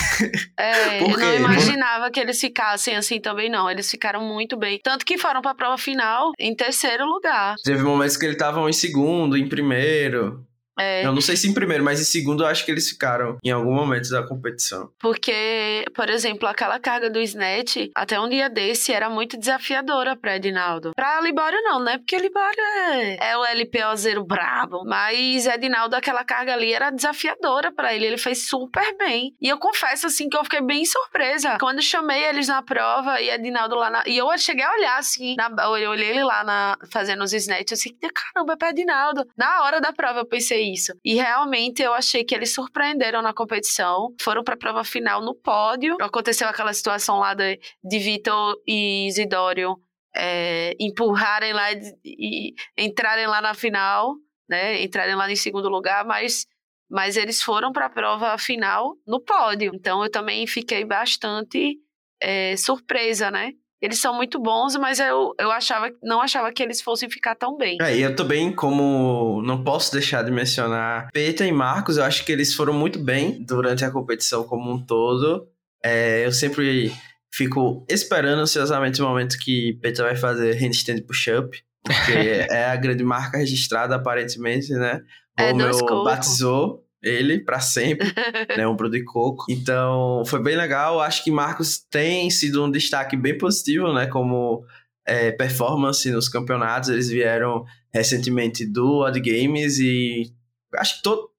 [0.57, 3.69] É, eu não imaginava que eles ficassem assim também, não.
[3.69, 4.79] Eles ficaram muito bem.
[4.81, 7.55] Tanto que foram pra prova final em terceiro lugar.
[7.65, 10.36] Teve momentos que eles estavam em segundo, em primeiro.
[10.77, 13.37] É, Eu não sei se em primeiro, mas em segundo eu acho que eles ficaram
[13.43, 14.89] em algum momento da competição.
[14.99, 20.35] porque, por exemplo, aquela carga do Snatch, até um dia desse, era muito desafiadora pra
[20.35, 20.91] Edinaldo.
[20.95, 21.97] Pra Libório não, né?
[21.97, 22.59] Porque Libório
[22.91, 24.83] é, é o LPOzeiro brabo.
[24.85, 28.05] Mas Edinaldo, aquela carga ali era desafiadora pra ele.
[28.05, 29.33] Ele fez super bem.
[29.41, 31.57] E eu confesso, assim, que eu fiquei bem surpresa.
[31.59, 34.03] Quando chamei eles na prova e Edinaldo lá na...
[34.05, 35.49] E eu cheguei a olhar, assim, na...
[35.79, 36.77] eu olhei ele lá na...
[36.91, 39.25] fazendo os Snatch, assim, caramba, é pra Edinaldo.
[39.37, 40.93] Na hora da prova eu pensei isso.
[41.03, 44.13] E realmente eu achei que eles surpreenderam na competição.
[44.21, 45.97] Foram pra prova final no pódio.
[46.01, 49.75] Aconteceu aquela situação lá de, de Vitor e Isidório
[50.15, 54.15] é, empurrarem lá e, e entrarem lá na final,
[54.49, 54.81] né?
[54.81, 56.45] Entrarem lá em segundo lugar, mas,
[56.89, 59.71] mas eles foram pra prova final no pódio.
[59.75, 61.77] Então eu também fiquei bastante
[62.21, 63.53] é, surpresa, né?
[63.81, 67.55] Eles são muito bons, mas eu, eu achava, não achava que eles fossem ficar tão
[67.57, 67.77] bem.
[67.81, 72.25] É, e eu também, como não posso deixar de mencionar Peta e Marcos, eu acho
[72.25, 75.47] que eles foram muito bem durante a competição como um todo.
[75.83, 76.91] É, eu sempre
[77.31, 82.11] fico esperando ansiosamente o momento que Peta vai fazer handstand push-up, porque
[82.49, 85.01] é a grande marca registrada, aparentemente, né?
[85.37, 86.03] É, O meu dois cocos.
[86.03, 88.07] batizou ele para sempre,
[88.57, 88.67] né?
[88.67, 89.45] Ombro de coco.
[89.49, 90.99] Então, foi bem legal.
[90.99, 94.07] Acho que Marcos tem sido um destaque bem positivo, né?
[94.07, 94.65] Como
[95.05, 96.89] é, performance nos campeonatos.
[96.89, 100.31] Eles vieram recentemente do Odd Games e
[100.75, 101.29] acho que to,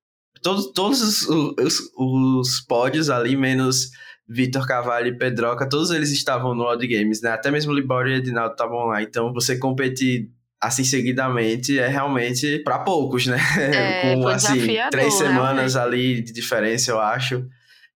[0.42, 3.90] to, todos os, os, os pódios ali, menos
[4.28, 7.30] Vitor Cavalho e Pedroca, todos eles estavam no Odd Games, né?
[7.30, 9.02] Até mesmo Libório e Edinaldo estavam lá.
[9.02, 10.30] Então, você competir
[10.60, 13.38] assim seguidamente é realmente para poucos, né?
[13.58, 17.46] É, Com assim três semanas ali de diferença, eu acho.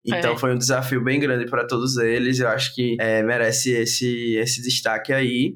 [0.06, 0.38] Então É.
[0.38, 2.40] foi um desafio bem grande para todos eles.
[2.40, 5.56] Eu acho que é, merece esse esse destaque aí.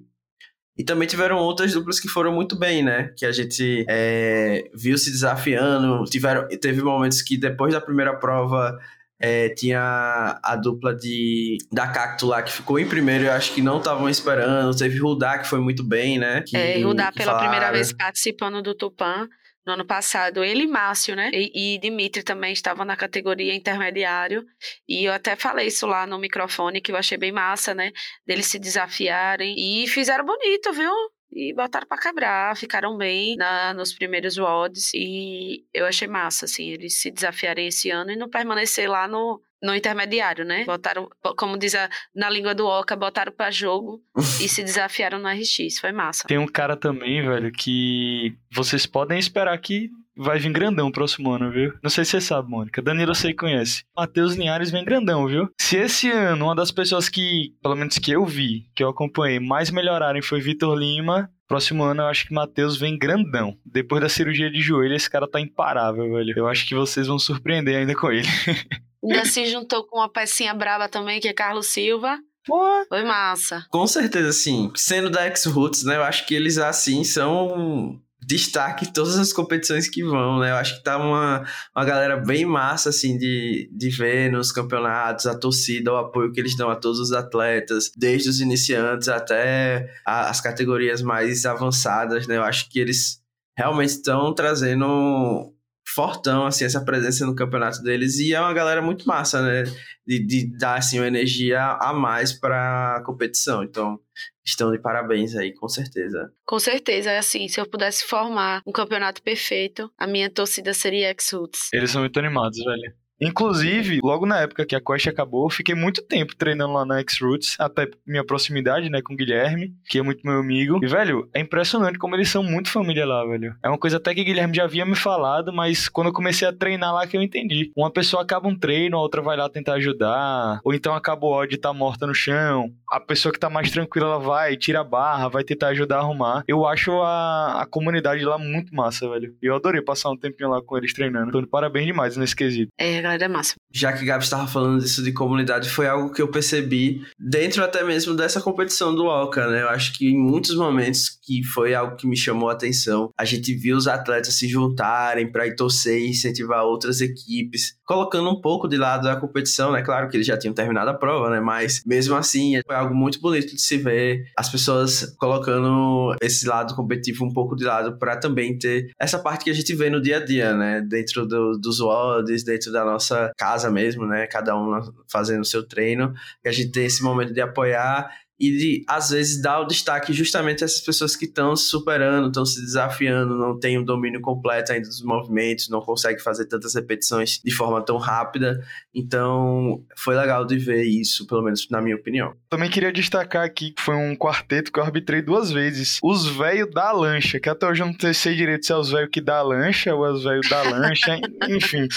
[0.78, 3.14] E também tiveram outras duplas que foram muito bem, né?
[3.18, 6.04] Que a gente é, viu se desafiando.
[6.06, 8.78] Tiveram, teve momentos que depois da primeira prova
[9.20, 13.62] é, tinha a dupla de da Cacto lá que ficou em primeiro, eu acho que
[13.62, 14.76] não estavam esperando.
[14.76, 16.44] Teve Rudá que foi muito bem, né?
[16.46, 17.74] Que, É, Rudá pela primeira falaram.
[17.76, 19.28] vez participando do Tupã
[19.66, 20.44] no ano passado.
[20.44, 21.32] Ele e Márcio, né?
[21.34, 24.46] E, e Dimitri também estavam na categoria intermediário.
[24.88, 27.92] E eu até falei isso lá no microfone, que eu achei bem massa, né?
[28.28, 29.56] Deles se desafiarem.
[29.58, 30.92] E fizeram bonito, viu?
[31.36, 36.70] E botaram para quebrar, ficaram bem na, nos primeiros WODs e eu achei massa, assim,
[36.70, 40.64] eles se desafiarem esse ano e não permanecer lá no, no intermediário, né?
[40.64, 44.02] Botaram, como diz a, na língua do Oca, botaram para jogo
[44.42, 45.78] e se desafiaram no RX.
[45.80, 46.26] Foi massa.
[46.26, 51.52] Tem um cara também, velho, que vocês podem esperar que vai vir grandão próximo ano,
[51.52, 51.74] viu?
[51.82, 52.82] Não sei se você sabe, Mônica.
[52.82, 53.84] Danilo você conhece.
[53.96, 55.50] Matheus Linhares vem grandão, viu?
[55.60, 59.40] Se esse ano uma das pessoas que, pelo menos que eu vi, que eu acompanhei,
[59.40, 63.56] mais melhorarem foi Vitor Lima, Próximo ano eu acho que Matheus vem grandão.
[63.64, 66.34] Depois da cirurgia de joelho, esse cara tá imparável, velho.
[66.36, 68.28] Eu acho que vocês vão surpreender ainda com ele.
[69.04, 72.18] Ainda se juntou com uma pecinha braba também, que é Carlos Silva.
[72.44, 72.86] Pô.
[72.90, 73.64] Foi massa.
[73.70, 74.72] Com certeza, sim.
[74.76, 75.96] Sendo da X-Roots, né?
[75.96, 80.52] Eu acho que eles, assim, são destaque todas as competições que vão, né?
[80.52, 81.46] Eu acho que tá uma,
[81.76, 86.40] uma galera bem massa, assim, de, de ver nos campeonatos, a torcida, o apoio que
[86.40, 92.28] eles dão a todos os atletas, desde os iniciantes até a, as categorias mais avançadas,
[92.28, 92.38] né?
[92.38, 93.22] Eu acho que eles
[93.58, 95.55] realmente estão trazendo
[95.96, 98.20] fortão, assim, essa presença no campeonato deles.
[98.20, 99.64] E é uma galera muito massa, né?
[100.06, 103.64] De, de dar, assim, uma energia a mais para a competição.
[103.64, 103.98] Então,
[104.46, 106.32] estão de parabéns aí, com certeza.
[106.46, 111.10] Com certeza, é assim, se eu pudesse formar um campeonato perfeito, a minha torcida seria
[111.10, 111.70] X-Roots.
[111.74, 112.94] Eles são muito animados, velho.
[113.20, 117.00] Inclusive, logo na época que a Quest acabou, eu fiquei muito tempo treinando lá na
[117.00, 120.80] X-Roots, até minha proximidade, né, com o Guilherme, que é muito meu amigo.
[120.84, 123.56] E, velho, é impressionante como eles são muito família lá, velho.
[123.64, 126.48] É uma coisa até que o Guilherme já havia me falado, mas quando eu comecei
[126.48, 127.72] a treinar lá que eu entendi.
[127.76, 131.30] Uma pessoa acaba um treino, a outra vai lá tentar ajudar, ou então acaba o
[131.30, 132.72] ódio e tá morta no chão.
[132.90, 136.00] A pessoa que tá mais tranquila, ela vai, tira a barra, vai tentar ajudar a
[136.00, 136.44] arrumar.
[136.48, 139.34] Eu acho a, a comunidade lá muito massa, velho.
[139.42, 141.30] E eu adorei passar um tempinho lá com eles treinando.
[141.30, 142.72] Então, parabéns demais nesse quesito.
[142.78, 143.56] É, galera é massa.
[143.74, 147.84] Já que Gabi estava falando disso de comunidade, foi algo que eu percebi dentro até
[147.84, 149.64] mesmo dessa competição do Oca, né?
[149.64, 153.10] Eu acho que em muitos momentos que foi algo que me chamou a atenção.
[153.18, 158.30] A gente viu os atletas se juntarem para ir torcer e incentivar outras equipes, colocando
[158.30, 159.82] um pouco de lado a competição, né?
[159.82, 161.40] Claro que eles já tinham terminado a prova, né?
[161.40, 166.76] Mas mesmo assim, foi algo muito bonito de se ver as pessoas colocando esse lado
[166.76, 170.02] competitivo um pouco de lado para também ter essa parte que a gente vê no
[170.02, 170.82] dia a dia, né?
[170.82, 174.28] Dentro do, dos WODs, dentro da nossa casa mesmo, né?
[174.28, 176.14] Cada um fazendo o seu treino,
[176.44, 178.10] e a gente tem esse momento de apoiar
[178.40, 182.28] e de, às vezes, dar o destaque justamente a essas pessoas que estão se superando,
[182.28, 186.46] estão se desafiando, não têm o um domínio completo ainda dos movimentos, não conseguem fazer
[186.46, 188.62] tantas repetições de forma tão rápida.
[188.94, 192.36] Então, foi legal de ver isso, pelo menos na minha opinião.
[192.50, 196.00] Também queria destacar aqui que foi um quarteto que eu arbitrei duas vezes.
[196.04, 199.10] Os velhos da lancha, que até hoje eu não sei direito se é os velhos
[199.12, 201.88] que dá lancha ou é os velhos da lancha, enfim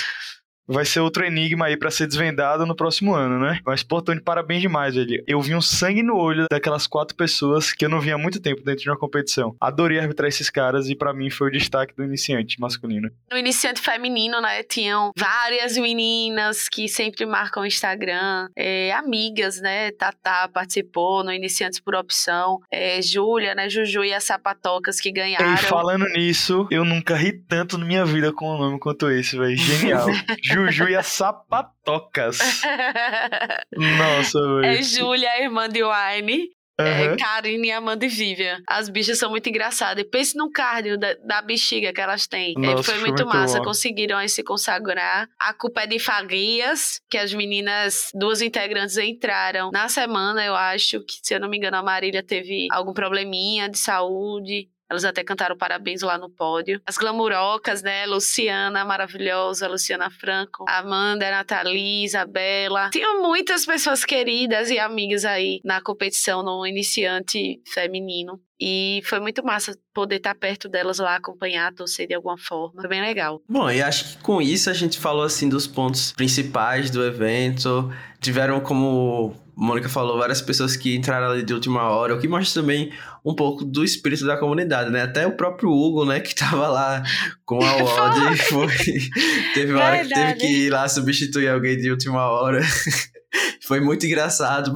[0.68, 3.60] vai ser outro enigma aí para ser desvendado no próximo ano, né?
[3.64, 5.22] Mas, pô, Tony, parabéns demais, velho.
[5.26, 8.40] Eu vi um sangue no olho daquelas quatro pessoas que eu não via há muito
[8.40, 9.56] tempo dentro de uma competição.
[9.60, 13.10] Adorei arbitrar esses caras e para mim foi o destaque do iniciante masculino.
[13.30, 19.90] No iniciante feminino, né, tinham várias meninas que sempre marcam o Instagram, é, amigas, né?
[19.92, 25.54] Tatá participou no Iniciantes por Opção, é, Júlia, né, Juju e as Sapatocas que ganharam.
[25.54, 29.36] E falando nisso, eu nunca ri tanto na minha vida com um nome quanto esse,
[29.36, 29.56] velho.
[29.56, 30.06] Genial.
[30.66, 32.38] Juju e as sapatocas.
[33.76, 34.64] Nossa, velho.
[34.64, 36.48] É Júlia, a irmã de Wine.
[36.80, 36.86] Uhum.
[36.86, 38.62] É, Karine, Amanda e Vivian.
[38.68, 40.04] As bichas são muito engraçadas.
[40.10, 42.54] Pense no cardio da, da bexiga que elas têm.
[42.56, 43.58] É, Nossa, foi, muito, muito massa.
[43.58, 43.64] Bom.
[43.64, 45.28] Conseguiram aí se consagrar.
[45.40, 51.00] A culpa é de Fagrias, que as meninas, duas integrantes entraram na semana, eu acho,
[51.00, 54.68] que se eu não me engano, a Marília teve algum probleminha de saúde.
[54.90, 56.80] Elas até cantaram parabéns lá no pódio.
[56.86, 58.06] As glamurocas, né?
[58.06, 62.88] Luciana, maravilhosa, Luciana Franco, Amanda, Nathalie, Isabela.
[62.90, 68.40] Tinham muitas pessoas queridas e amigas aí na competição no iniciante feminino.
[68.60, 72.80] E foi muito massa poder estar perto delas lá, acompanhar, torcer de alguma forma.
[72.80, 73.40] Foi bem legal.
[73.48, 77.92] Bom, e acho que com isso a gente falou assim dos pontos principais do evento.
[78.20, 82.62] Tiveram como Mônica falou, várias pessoas que entraram ali de última hora, o que mostra
[82.62, 82.92] também
[83.24, 85.02] um pouco do espírito da comunidade, né?
[85.02, 87.02] Até o próprio Hugo, né, que tava lá
[87.44, 88.68] com a Wod, foi...
[89.54, 92.60] teve uma hora que teve que ir lá substituir alguém de última hora.
[93.66, 94.72] foi muito engraçado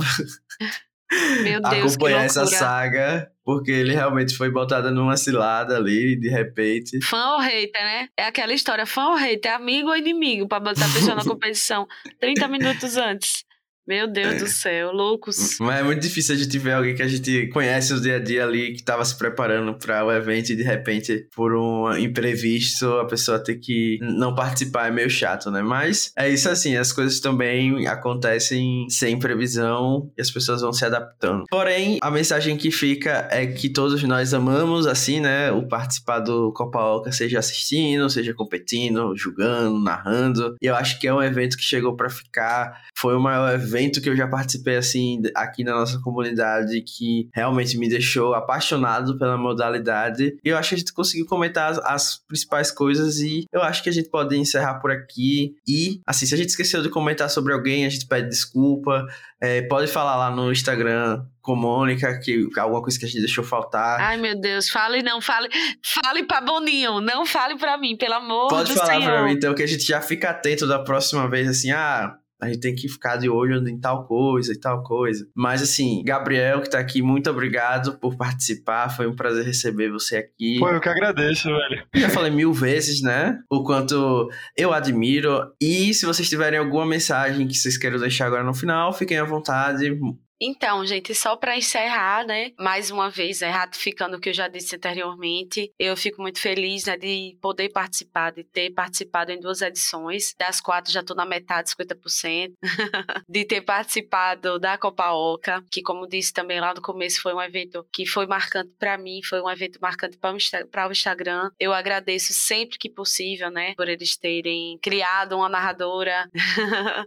[1.42, 7.00] Meu Deus, acompanhar essa saga, porque ele realmente foi botado numa cilada ali, de repente.
[7.04, 8.08] Fã ou hater, né?
[8.16, 11.86] É aquela história, fã ou hater, amigo ou inimigo, pra botar a pessoa na competição
[12.20, 13.44] 30 minutos antes.
[13.86, 14.38] Meu Deus é.
[14.38, 15.56] do céu, loucos.
[15.60, 18.18] Mas é muito difícil a gente ver alguém que a gente conhece o dia a
[18.18, 22.86] dia ali, que tava se preparando para o evento e de repente, por um imprevisto,
[22.98, 24.86] a pessoa ter que não participar.
[24.86, 25.62] É meio chato, né?
[25.62, 30.84] Mas é isso assim, as coisas também acontecem sem previsão e as pessoas vão se
[30.84, 31.44] adaptando.
[31.50, 35.50] Porém, a mensagem que fica é que todos nós amamos, assim, né?
[35.50, 40.56] O participar do Copa Oca, seja assistindo, seja competindo, julgando, narrando.
[40.62, 42.80] E eu acho que é um evento que chegou para ficar.
[43.02, 47.76] Foi o maior evento que eu já participei, assim, aqui na nossa comunidade, que realmente
[47.76, 50.36] me deixou apaixonado pela modalidade.
[50.44, 53.82] E eu acho que a gente conseguiu comentar as, as principais coisas e eu acho
[53.82, 55.56] que a gente pode encerrar por aqui.
[55.66, 59.04] E, assim, se a gente esqueceu de comentar sobre alguém, a gente pede desculpa.
[59.40, 63.42] É, pode falar lá no Instagram com Mônica, que alguma coisa que a gente deixou
[63.42, 64.00] faltar.
[64.00, 65.48] Ai, meu Deus, fale não, fale,
[65.84, 69.10] fale pra Boninho, não fale pra mim, pelo amor Pode do falar Senhor.
[69.10, 72.48] pra mim, então, que a gente já fica atento da próxima vez, assim, ah, a
[72.48, 75.28] gente tem que ficar de olho em tal coisa e tal coisa.
[75.32, 78.88] Mas assim, Gabriel, que tá aqui, muito obrigado por participar.
[78.88, 80.58] Foi um prazer receber você aqui.
[80.58, 81.86] Pô, eu que agradeço, velho.
[81.94, 83.38] Já falei mil vezes, né?
[83.48, 85.52] O quanto eu admiro.
[85.60, 89.24] E se vocês tiverem alguma mensagem que vocês queiram deixar agora no final, fiquem à
[89.24, 89.96] vontade.
[90.44, 94.48] Então, gente, só para encerrar, né, mais uma vez, né, ratificando o que eu já
[94.48, 99.62] disse anteriormente, eu fico muito feliz, né, de poder participar, de ter participado em duas
[99.62, 102.54] edições, das quatro já estou na metade, 50%,
[103.28, 107.40] de ter participado da Copa Oca, que como disse também lá no começo, foi um
[107.40, 111.50] evento que foi marcante para mim, foi um evento marcante para o Instagram.
[111.60, 116.28] Eu agradeço sempre que possível, né, por eles terem criado uma narradora.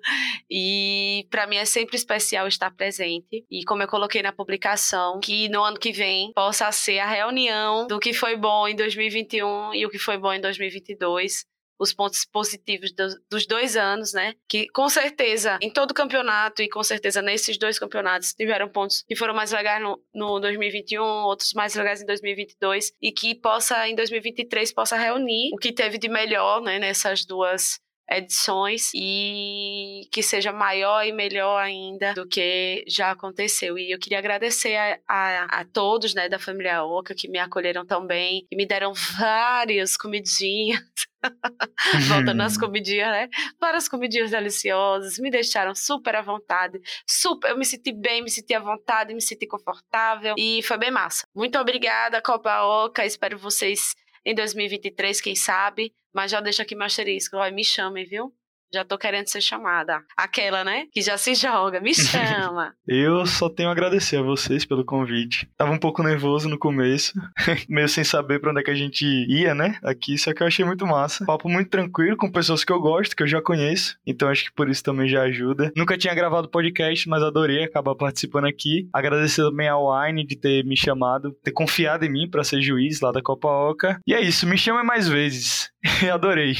[0.50, 5.50] e para mim é sempre especial estar presente e como eu coloquei na publicação, que
[5.50, 9.86] no ano que vem possa ser a reunião do que foi bom em 2021 e
[9.86, 11.46] o que foi bom em 2022
[11.80, 12.92] os pontos positivos
[13.30, 14.34] dos dois anos, né?
[14.48, 19.16] Que com certeza em todo campeonato e com certeza nesses dois campeonatos tiveram pontos que
[19.16, 23.96] foram mais legais no, no 2021, outros mais legais em 2022 e que possa em
[23.96, 26.80] 2023 possa reunir o que teve de melhor, né?
[26.80, 33.78] Nessas duas edições e que seja maior e melhor ainda do que já aconteceu.
[33.78, 37.86] E eu queria agradecer a, a, a todos né, da família Oca que me acolheram
[37.86, 40.80] tão bem, que me deram várias comidinhas.
[42.08, 43.30] Voltando às comidinhas, né?
[43.60, 46.80] Várias comidinhas deliciosas, me deixaram super à vontade.
[47.08, 50.92] Super, eu me senti bem, me senti à vontade, me senti confortável e foi bem
[50.92, 51.28] massa.
[51.36, 53.04] Muito obrigada, Copa Oca.
[53.06, 55.92] Espero vocês em 2023, quem sabe.
[56.16, 57.38] Mas já deixa aqui meu asterisco.
[57.38, 58.34] Ó, me chamem, viu?
[58.74, 60.02] Já tô querendo ser chamada.
[60.18, 60.86] Aquela, né?
[60.92, 61.80] Que já se joga.
[61.80, 62.74] Me chama.
[62.88, 65.48] eu só tenho a agradecer a vocês pelo convite.
[65.58, 67.14] Tava um pouco nervoso no começo,
[67.70, 69.78] meio sem saber pra onde é que a gente ia, né?
[69.84, 71.26] Aqui, só que eu achei muito massa.
[71.26, 73.98] Papo muito tranquilo com pessoas que eu gosto, que eu já conheço.
[74.06, 75.72] Então acho que por isso também já ajuda.
[75.76, 78.90] Nunca tinha gravado podcast, mas adorei acabar participando aqui.
[78.94, 83.00] Agradecer também ao Wine de ter me chamado, ter confiado em mim para ser juiz
[83.00, 84.00] lá da Copa Oca.
[84.06, 85.72] E é isso, me chame mais vezes.
[86.12, 86.56] adorei.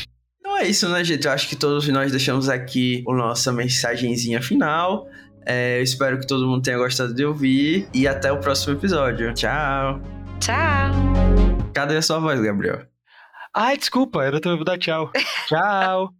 [0.46, 1.26] Então é isso, né, gente?
[1.26, 5.08] Eu acho que todos nós deixamos aqui a nossa mensagenzinha final.
[5.44, 7.90] É, eu espero que todo mundo tenha gostado de ouvir.
[7.92, 9.34] E até o próximo episódio.
[9.34, 10.00] Tchau.
[10.40, 10.94] Tchau.
[11.74, 12.86] Cadê a sua voz, Gabriel?
[13.56, 15.12] Ai, desculpa, era tempo dar tchau.
[15.50, 16.14] tchau.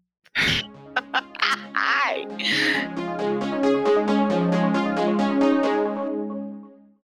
[1.76, 2.26] Ai.